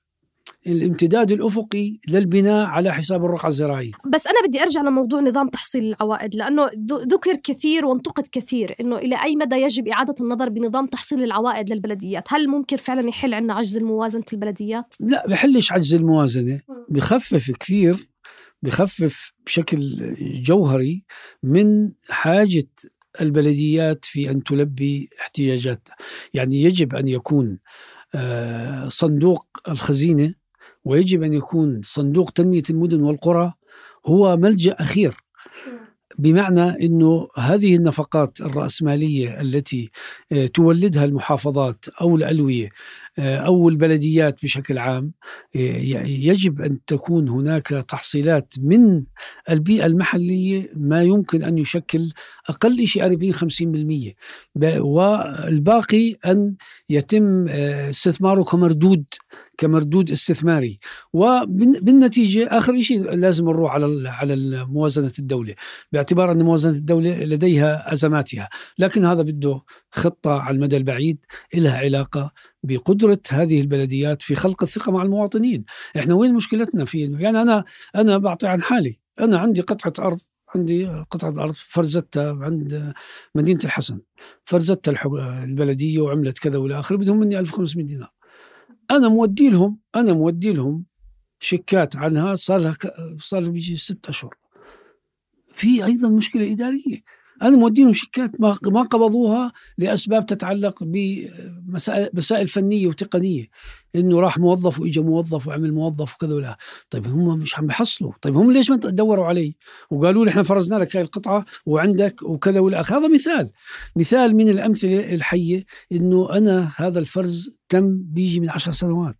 الامتداد 0.67 1.31
الأفقي 1.31 1.99
للبناء 2.09 2.65
على 2.65 2.93
حساب 2.93 3.25
الرقعه 3.25 3.47
الزراعيه. 3.49 3.91
بس 4.05 4.27
أنا 4.27 4.47
بدي 4.47 4.61
أرجع 4.61 4.81
لموضوع 4.81 5.21
نظام 5.21 5.49
تحصيل 5.49 5.83
العوائد 5.83 6.35
لأنه 6.35 6.69
ذكر 6.91 7.35
كثير 7.35 7.85
وانتقد 7.85 8.27
كثير 8.31 8.75
إنه 8.79 8.97
إلى 8.97 9.23
أي 9.23 9.35
مدى 9.35 9.55
يجب 9.55 9.87
إعادة 9.87 10.15
النظر 10.21 10.49
بنظام 10.49 10.85
تحصيل 10.85 11.23
العوائد 11.23 11.73
للبلديات، 11.73 12.23
هل 12.33 12.49
ممكن 12.49 12.77
فعلا 12.77 13.09
يحل 13.09 13.33
عنا 13.33 13.53
عجز 13.53 13.77
الموازنة 13.77 14.25
البلديات؟ 14.33 14.95
لا 14.99 15.27
بحلش 15.27 15.71
عجز 15.71 15.95
الموازنة، 15.95 16.61
بخفف 16.89 17.51
كثير 17.51 18.09
بخفف 18.63 19.33
بشكل 19.45 20.13
جوهري 20.19 21.03
من 21.43 21.91
حاجة 22.09 22.67
البلديات 23.21 24.05
في 24.05 24.31
أن 24.31 24.43
تلبي 24.43 25.09
احتياجاتها، 25.21 25.95
يعني 26.33 26.63
يجب 26.63 26.95
أن 26.95 27.07
يكون 27.07 27.59
آه، 28.15 28.89
صندوق 28.89 29.47
الخزينة 29.67 30.33
ويجب 30.85 31.23
أن 31.23 31.33
يكون 31.33 31.81
صندوق 31.83 32.31
تنمية 32.31 32.63
المدن 32.69 33.01
والقرى 33.01 33.53
هو 34.05 34.37
ملجأ 34.37 34.75
أخير. 34.79 35.15
بمعنى 36.17 36.85
إنه 36.85 37.27
هذه 37.37 37.75
النفقات 37.75 38.41
الرأسمالية 38.41 39.41
التي 39.41 39.91
آه، 40.31 40.45
تولدها 40.45 41.05
المحافظات 41.05 41.85
أو 42.01 42.15
الألوية 42.15 42.69
أو 43.19 43.69
البلديات 43.69 44.43
بشكل 44.43 44.77
عام 44.77 45.11
آه، 45.55 45.77
يجب 46.05 46.61
أن 46.61 46.85
تكون 46.85 47.29
هناك 47.29 47.67
تحصيلات 47.67 48.53
من 48.61 49.03
البيئة 49.49 49.85
المحلية 49.85 50.69
ما 50.75 51.03
يمكن 51.03 51.43
أن 51.43 51.57
يشكل 51.57 52.11
أقل 52.49 52.87
شيء 52.87 53.05
40 53.05 53.33
50% 53.33 54.15
والباقي 54.79 56.15
أن 56.25 56.55
يتم 56.89 57.47
استثماره 57.47 58.43
كمردود 58.43 59.05
كمردود 59.57 60.11
استثماري. 60.11 60.79
وبالنتيجة 61.13 62.47
آخر 62.47 62.81
شيء 62.81 63.01
لازم 63.01 63.45
نروح 63.45 63.73
على 63.73 64.09
على 64.09 64.65
موازنة 64.65 65.11
الدولة. 65.19 65.55
باعتبار 65.91 66.31
أن 66.31 66.43
موازنة 66.43 66.71
الدولة 66.71 67.23
لديها 67.23 67.93
أزماتها. 67.93 68.49
لكن 68.79 69.05
هذا 69.05 69.21
بده 69.21 69.61
خطة 69.91 70.31
على 70.31 70.55
المدى 70.55 70.77
البعيد 70.77 71.25
لها 71.55 71.77
علاقة 71.77 72.31
بقدرة 72.63 73.19
هذه 73.31 73.61
البلديات 73.61 74.21
في 74.21 74.35
خلق 74.35 74.63
الثقة 74.63 74.91
مع 74.91 75.01
المواطنين. 75.01 75.65
إحنا 75.97 76.13
وين 76.13 76.33
مشكلتنا 76.33 76.85
في 76.85 77.05
إنه؟ 77.05 77.21
يعني 77.21 77.41
أنا 77.41 77.63
أنا 77.95 78.17
بعطي 78.17 78.47
عن 78.47 78.61
حالي. 78.61 78.99
أنا 79.19 79.39
عندي 79.39 79.61
قطعة 79.61 80.07
أرض 80.07 80.19
عندي 80.55 80.85
قطعة 80.85 81.43
أرض 81.43 81.53
فرزتها 81.53 82.37
عند 82.41 82.93
مدينة 83.35 83.59
الحسن. 83.63 83.99
فرزتها 84.45 84.95
البلدية 85.43 85.99
وعملت 85.99 86.37
كذا 86.37 86.57
والى 86.57 86.79
آخره 86.79 86.97
بدهم 86.97 87.19
مني 87.19 87.39
1500 87.39 87.85
دينار. 87.85 88.11
أنا 88.91 89.07
مودي 89.09 89.49
لهم 89.49 89.79
أنا 89.95 90.13
مودي 90.13 90.53
لهم 90.53 90.85
شيكات 91.39 91.95
عنها 91.95 92.35
صار 92.35 92.59
لها 92.59 92.75
صار 93.19 93.49
بيجي 93.49 93.75
ست 93.75 94.09
أشهر. 94.09 94.35
في 95.53 95.85
أيضا 95.85 96.09
مشكلة 96.09 96.51
إدارية. 96.51 97.16
أنا 97.41 97.57
مودي 97.57 97.83
لهم 97.83 97.93
شيكات 97.93 98.41
ما 98.41 98.57
ما 98.63 98.81
قبضوها 98.81 99.51
لأسباب 99.77 100.25
تتعلق 100.25 100.83
بمسائل 100.83 102.09
مسائل 102.13 102.47
فنية 102.47 102.87
وتقنية. 102.87 103.47
إنه 103.95 104.19
راح 104.19 104.37
موظف 104.37 104.79
واجى 104.79 104.99
موظف 104.99 105.47
وعمل 105.47 105.73
موظف 105.73 106.13
وكذا 106.13 106.33
ولا. 106.33 106.57
طيب 106.89 107.07
هم 107.07 107.39
مش 107.39 107.59
عم 107.59 107.67
بحصلوا 107.67 108.11
طيب 108.21 108.37
هم 108.37 108.51
ليش 108.51 108.69
ما 108.69 108.75
دوروا 108.75 109.25
علي؟ 109.25 109.55
وقالوا 109.91 110.25
لي 110.25 110.31
إحنا 110.31 110.43
فرزنا 110.43 110.79
لك 110.79 110.95
هاي 110.95 111.03
القطعة 111.03 111.45
وعندك 111.65 112.23
وكذا 112.23 112.59
ولا. 112.59 112.81
هذا 112.81 113.07
مثال. 113.07 113.49
مثال 113.95 114.35
من 114.35 114.49
الأمثلة 114.49 115.13
الحية 115.13 115.65
إنه 115.91 116.29
أنا 116.31 116.71
هذا 116.75 116.99
الفرز 116.99 117.49
تم 117.69 117.97
بيجي 117.97 118.39
من 118.39 118.49
عشر 118.49 118.71
سنوات. 118.71 119.15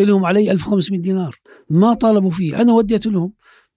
لهم 0.00 0.24
علي 0.24 0.50
1500 0.50 1.00
دينار. 1.00 1.36
ما 1.70 1.94
طالبوا 1.94 2.30
فيه. 2.30 2.60
أنا 2.60 2.72
وديت 2.72 3.06
لهم 3.06 3.32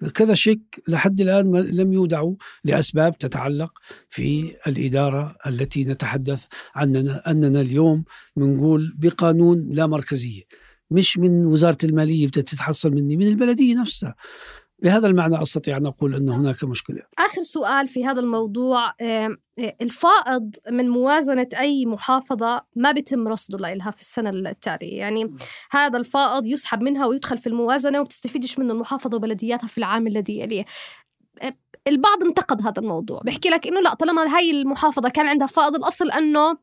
كذا 0.09 0.33
شيك 0.33 0.83
لحد 0.87 1.21
الآن 1.21 1.55
لم 1.55 1.93
يودعوا 1.93 2.35
لأسباب 2.63 3.17
تتعلق 3.17 3.71
في 4.09 4.55
الإدارة 4.67 5.35
التي 5.47 5.83
نتحدث 5.83 6.45
عننا 6.75 7.31
أننا 7.31 7.61
اليوم 7.61 8.03
بنقول 8.35 8.93
بقانون 8.97 9.69
لا 9.71 9.87
مركزية. 9.87 10.41
مش 10.91 11.17
من 11.17 11.45
وزارة 11.45 11.77
المالية 11.83 12.27
بدها 12.27 12.43
تتحصل 12.43 12.91
مني 12.91 13.17
من 13.17 13.27
البلدية 13.27 13.75
نفسها. 13.75 14.15
بهذا 14.81 15.07
المعنى 15.07 15.41
أستطيع 15.41 15.77
أن 15.77 15.85
أقول 15.85 16.15
أن 16.15 16.29
هناك 16.29 16.63
مشكلة. 16.63 17.01
آخر 17.19 17.41
سؤال 17.41 17.87
في 17.87 18.05
هذا 18.05 18.19
الموضوع 18.19 18.93
الفائض 19.81 20.55
من 20.71 20.89
موازنة 20.89 21.47
أي 21.59 21.85
محافظة 21.85 22.61
ما 22.75 22.91
بيتم 22.91 23.27
رصده 23.27 23.73
لها 23.73 23.91
في 23.91 24.01
السنة 24.01 24.29
التالية، 24.29 24.97
يعني 24.97 25.35
هذا 25.71 25.97
الفائض 25.97 26.45
يسحب 26.45 26.81
منها 26.81 27.05
ويدخل 27.05 27.37
في 27.37 27.47
الموازنة 27.47 28.01
وتستفيدش 28.01 28.59
منه 28.59 28.73
المحافظة 28.73 29.15
وبلدياتها 29.15 29.67
في 29.67 29.77
العام 29.77 30.07
الذي 30.07 30.39
يليه. 30.39 30.65
البعض 31.87 32.23
انتقد 32.23 32.61
هذا 32.61 32.73
الموضوع. 32.77 33.21
بيحكي 33.25 33.49
لك 33.49 33.67
إنه 33.67 33.79
لا 33.79 33.93
طالما 33.93 34.37
هاي 34.37 34.51
المحافظة 34.51 35.09
كان 35.09 35.27
عندها 35.27 35.47
فائض 35.47 35.75
الأصل 35.75 36.11
إنه 36.11 36.57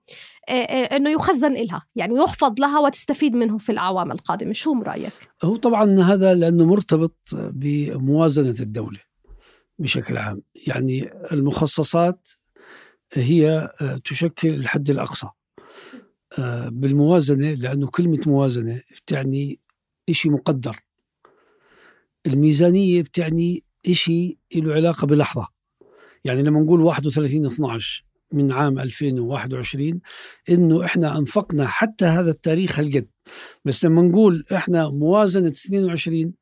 إنه 0.97 1.11
يخزن 1.11 1.53
لها 1.53 1.87
يعني 1.97 2.15
يحفظ 2.15 2.61
لها 2.61 2.79
وتستفيد 2.79 3.35
منه 3.35 3.59
في 3.59 3.73
الاعوام 3.73 4.13
القادمة. 4.13 4.53
شو 4.53 4.83
رأيك؟ 4.83 5.13
هو 5.45 5.57
طبعا 5.57 6.01
هذا 6.01 6.35
لأنه 6.35 6.65
مرتبط 6.65 7.17
بموازنة 7.33 8.55
الدولة 8.61 9.01
بشكل 9.79 10.17
عام. 10.17 10.43
يعني 10.67 11.11
المخصصات 11.33 12.29
هي 13.13 13.71
تشكل 14.05 14.49
الحد 14.49 14.91
الأقصى. 14.91 15.29
بالموازنة 16.67 17.53
لأنه 17.53 17.87
كلمة 17.87 18.21
موازنة 18.27 18.83
بتعني 18.97 19.61
شيء 20.11 20.33
مقدر. 20.33 20.77
الميزانية 22.27 23.03
بتعني 23.03 23.65
شيء 23.91 24.39
له 24.55 24.75
علاقة 24.75 25.07
بلحظة. 25.07 25.49
يعني 26.25 26.43
لما 26.43 26.61
نقول 26.61 26.81
31 26.81 27.47
12 27.47 28.05
من 28.33 28.53
عام 28.53 28.79
2021 28.79 30.01
إنه 30.51 30.85
إحنا 30.85 31.19
أنفقنا 31.19 31.67
حتى 31.67 32.05
هذا 32.05 32.31
التاريخ 32.31 32.79
هالقد. 32.79 33.07
بس 33.65 33.85
لما 33.85 34.03
نقول 34.03 34.45
إحنا 34.53 34.89
موازنة 34.89 35.49
22 35.49 36.33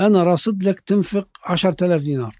أنا 0.00 0.22
راصد 0.22 0.62
لك 0.62 0.80
تنفق 0.80 1.28
10000 1.46 2.02
دينار. 2.02 2.34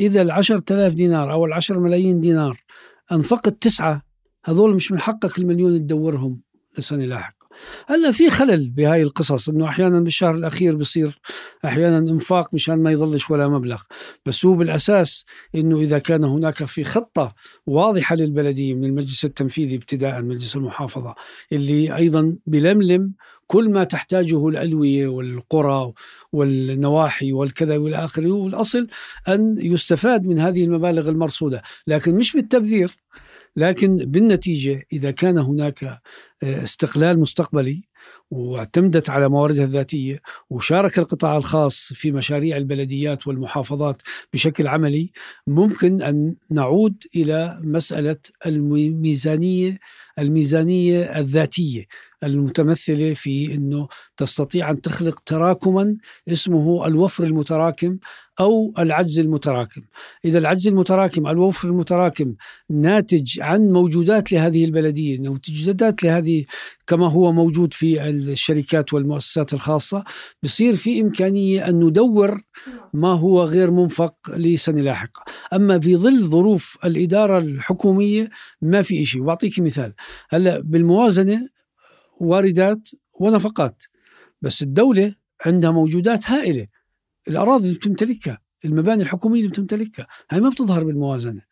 إذا 0.00 0.22
ال 0.22 0.30
10000 0.30 0.94
دينار 0.94 1.32
أو 1.32 1.46
ال 1.46 1.52
10 1.52 1.78
ملايين 1.78 2.20
دينار 2.20 2.64
أنفقت 3.12 3.62
تسعة 3.62 4.02
هذول 4.44 4.74
مش 4.74 4.92
من 4.92 4.98
حقك 4.98 5.38
المليون 5.38 5.78
تدورهم 5.78 6.42
لسنة 6.78 7.04
لاحقه 7.04 7.41
هلا 7.86 8.10
في 8.10 8.30
خلل 8.30 8.70
بهاي 8.70 9.02
القصص 9.02 9.48
إنه 9.48 9.64
أحيانا 9.68 10.00
بالشهر 10.00 10.34
الأخير 10.34 10.76
بصير 10.76 11.20
أحيانا 11.64 11.98
إنفاق 11.98 12.54
مشان 12.54 12.82
ما 12.82 12.92
يضلش 12.92 13.30
ولا 13.30 13.48
مبلغ. 13.48 13.82
بس 14.26 14.46
هو 14.46 14.54
بالأساس 14.54 15.24
إنه 15.54 15.80
إذا 15.80 15.98
كان 15.98 16.24
هناك 16.24 16.64
في 16.64 16.84
خطة 16.84 17.34
واضحة 17.66 18.16
للبلديه 18.16 18.74
من 18.74 18.84
المجلس 18.84 19.24
التنفيذي 19.24 19.76
ابتداء 19.76 20.22
مجلس 20.22 20.56
المحافظة 20.56 21.14
اللي 21.52 21.96
أيضا 21.96 22.36
بلملم 22.46 23.12
كل 23.46 23.70
ما 23.70 23.84
تحتاجه 23.84 24.48
الألوية 24.48 25.08
والقرى 25.08 25.92
والنواحي 26.32 27.32
والكذا 27.32 27.76
وإلى 27.76 27.96
آخره 27.96 28.30
والأصل 28.30 28.86
أن 29.28 29.56
يستفاد 29.58 30.26
من 30.26 30.38
هذه 30.38 30.64
المبالغ 30.64 31.08
المرصودة. 31.08 31.62
لكن 31.86 32.14
مش 32.14 32.32
بالتبذير. 32.32 32.96
لكن 33.56 33.96
بالنتيجة 33.96 34.82
إذا 34.92 35.10
كان 35.10 35.38
هناك 35.38 35.84
آه، 35.84 36.64
استقلال 36.64 37.20
مستقبلي 37.20 37.84
واعتمدت 38.30 39.10
على 39.10 39.28
مواردها 39.28 39.64
الذاتية 39.64 40.20
وشارك 40.50 40.98
القطاع 40.98 41.36
الخاص 41.36 41.92
في 41.94 42.12
مشاريع 42.12 42.56
البلديات 42.56 43.26
والمحافظات 43.26 44.02
بشكل 44.32 44.66
عملي 44.66 45.10
ممكن 45.46 46.02
أن 46.02 46.36
نعود 46.50 46.94
إلى 47.16 47.60
مسألة 47.64 48.16
الميزانية 48.46 49.78
الميزانية 50.18 51.02
الذاتية. 51.02 51.84
المتمثلة 52.24 53.12
في 53.14 53.54
أنه 53.54 53.88
تستطيع 54.16 54.70
أن 54.70 54.80
تخلق 54.80 55.18
تراكما 55.18 55.96
اسمه 56.28 56.86
الوفر 56.86 57.24
المتراكم 57.24 57.98
أو 58.40 58.74
العجز 58.78 59.20
المتراكم. 59.20 59.82
إذا 60.24 60.38
العجز 60.38 60.68
المتراكم 60.68 61.26
الوفر 61.26 61.68
المتراكم 61.68 62.34
ناتج 62.70 63.40
عن 63.40 63.60
موجودات 63.60 64.32
لهذه 64.32 64.64
البلدية 64.64 65.18
موجودات 65.20 66.02
لهذه 66.02 66.44
كما 66.86 67.08
هو 67.08 67.32
موجود 67.32 67.74
في 67.74 68.08
الشركات 68.08 68.94
والمؤسسات 68.94 69.54
الخاصة 69.54 70.04
بصير 70.42 70.74
في 70.74 71.00
إمكانية 71.00 71.68
أن 71.68 71.84
ندور 71.84 72.42
ما 72.94 73.12
هو 73.12 73.42
غير 73.42 73.70
منفق 73.70 74.14
لسنة 74.36 74.80
لاحقة 74.80 75.24
أما 75.52 75.80
في 75.80 75.96
ظل 75.96 76.24
ظروف 76.24 76.78
الإدارة 76.84 77.38
الحكومية 77.38 78.30
ما 78.62 78.82
في 78.82 79.04
شيء 79.04 79.22
وأعطيك 79.22 79.60
مثال. 79.60 79.94
هلأ 80.30 80.60
بالموازنة 80.60 81.48
واردات 82.20 82.88
ونفقات 83.20 83.82
بس 84.42 84.62
الدولة 84.62 85.14
عندها 85.46 85.70
موجودات 85.70 86.30
هائلة. 86.30 86.66
الأراضي 87.28 87.66
اللي 87.66 87.78
بتمتلكها 87.78 88.38
المباني 88.64 89.02
الحكومية 89.02 89.40
اللي 89.40 89.50
بتمتلكها 89.50 90.06
هاي 90.30 90.40
ما 90.40 90.48
بتظهر 90.48 90.84
بالموازنة. 90.84 91.42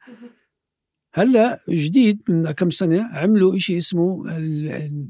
هلأ 1.14 1.60
جديد 1.68 2.22
من 2.28 2.50
كم 2.50 2.70
سنة 2.70 3.08
عملوا 3.12 3.58
شيء 3.58 3.78
اسمه 3.78 4.24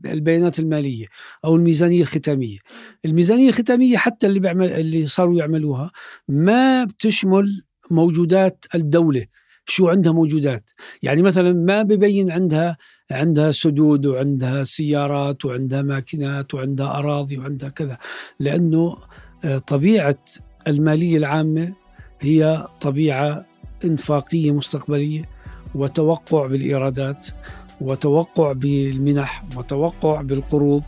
البيانات 0.06 0.58
المالية 0.58 1.06
أو 1.44 1.56
الميزانية 1.56 2.00
الختامية. 2.00 2.58
الميزانية 3.04 3.48
الختامية 3.48 3.96
حتى 3.96 4.26
اللي 4.26 4.40
بيعمل 4.40 4.70
اللي 4.70 5.06
صاروا 5.06 5.38
يعملوها 5.38 5.90
ما 6.28 6.84
بتشمل 6.84 7.64
موجودات 7.90 8.64
الدولة 8.74 9.26
شو 9.66 9.88
عندها 9.88 10.12
موجودات. 10.12 10.70
يعني 11.02 11.22
مثلا 11.22 11.52
ما 11.52 11.82
ببين 11.82 12.30
عندها 12.30 12.76
عندها 13.10 13.52
سدود 13.52 14.06
وعندها 14.06 14.64
سيارات 14.64 15.44
وعندها 15.44 15.82
ماكينات 15.82 16.54
وعندها 16.54 16.98
أراضي 16.98 17.38
وعندها 17.38 17.68
كذا 17.68 17.98
لأنه 18.40 18.96
آه، 19.44 19.58
طبيعة 19.58 20.18
المالية 20.68 21.16
العامة 21.16 21.72
هي 22.20 22.66
طبيعة 22.80 23.44
إنفاقية 23.84 24.52
مستقبلية 24.52 25.24
وتوقع 25.74 26.46
بالإيرادات 26.46 27.26
وتوقع 27.80 28.52
بالمنح 28.52 29.44
وتوقع 29.56 30.22
بالقروض 30.22 30.82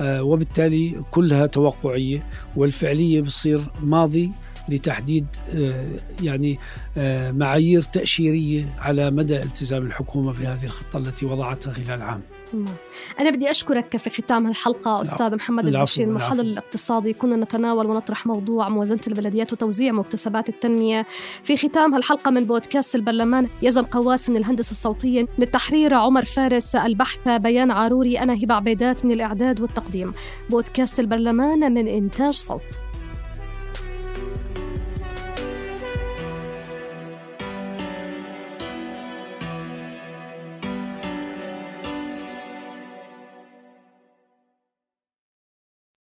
آه، 0.00 0.22
وبالتالي 0.22 1.00
كلها 1.10 1.46
توقعية 1.46 2.26
والفعلية 2.56 3.20
بتصير 3.20 3.70
ماضي 3.82 4.30
لتحديد 4.68 5.26
آه، 5.54 5.86
يعني 6.22 6.58
آه، 6.96 7.30
معايير 7.30 7.82
تأشيرية 7.82 8.74
على 8.78 9.10
مدى 9.10 9.42
التزام 9.42 9.82
الحكومة 9.82 10.32
بهذه 10.32 10.64
الخطة 10.64 10.98
التي 10.98 11.26
وضعتها 11.26 11.72
خلال 11.72 12.02
عام. 12.02 12.22
أنا 13.20 13.30
بدي 13.30 13.50
أشكرك 13.50 13.96
في 13.96 14.10
ختام 14.10 14.46
الحلقة 14.46 15.02
أستاذ 15.02 15.34
محمد 15.34 15.66
البشير 15.66 16.08
المحلل 16.08 16.40
الاقتصادي. 16.40 17.12
كنا 17.12 17.36
نتناول 17.36 17.86
ونطرح 17.86 18.26
موضوع 18.26 18.68
موازنة 18.68 19.00
البلديات 19.06 19.52
وتوزيع 19.52 19.92
مكتسبات 19.92 20.48
التنمية. 20.48 21.06
في 21.44 21.56
ختام 21.56 21.94
هالحلقة 21.94 22.30
من 22.30 22.44
بودكاست 22.44 22.94
البرلمان 22.94 23.48
يزن 23.62 23.82
قواس 23.82 24.30
من 24.30 24.36
الهندسة 24.36 24.70
الصوتية 24.70 25.22
من 25.22 25.44
التحرير 25.44 25.94
عمر 25.94 26.24
فارس 26.24 26.76
البحث 26.76 27.28
بيان 27.28 27.70
عاروري 27.70 28.18
أنا 28.18 28.34
هبة 28.34 28.54
عبيدات 28.54 29.04
من 29.04 29.12
الإعداد 29.12 29.60
والتقديم. 29.60 30.08
بودكاست 30.50 31.00
البرلمان 31.00 31.74
من 31.74 31.88
إنتاج 31.88 32.32
صوت. 32.32 32.85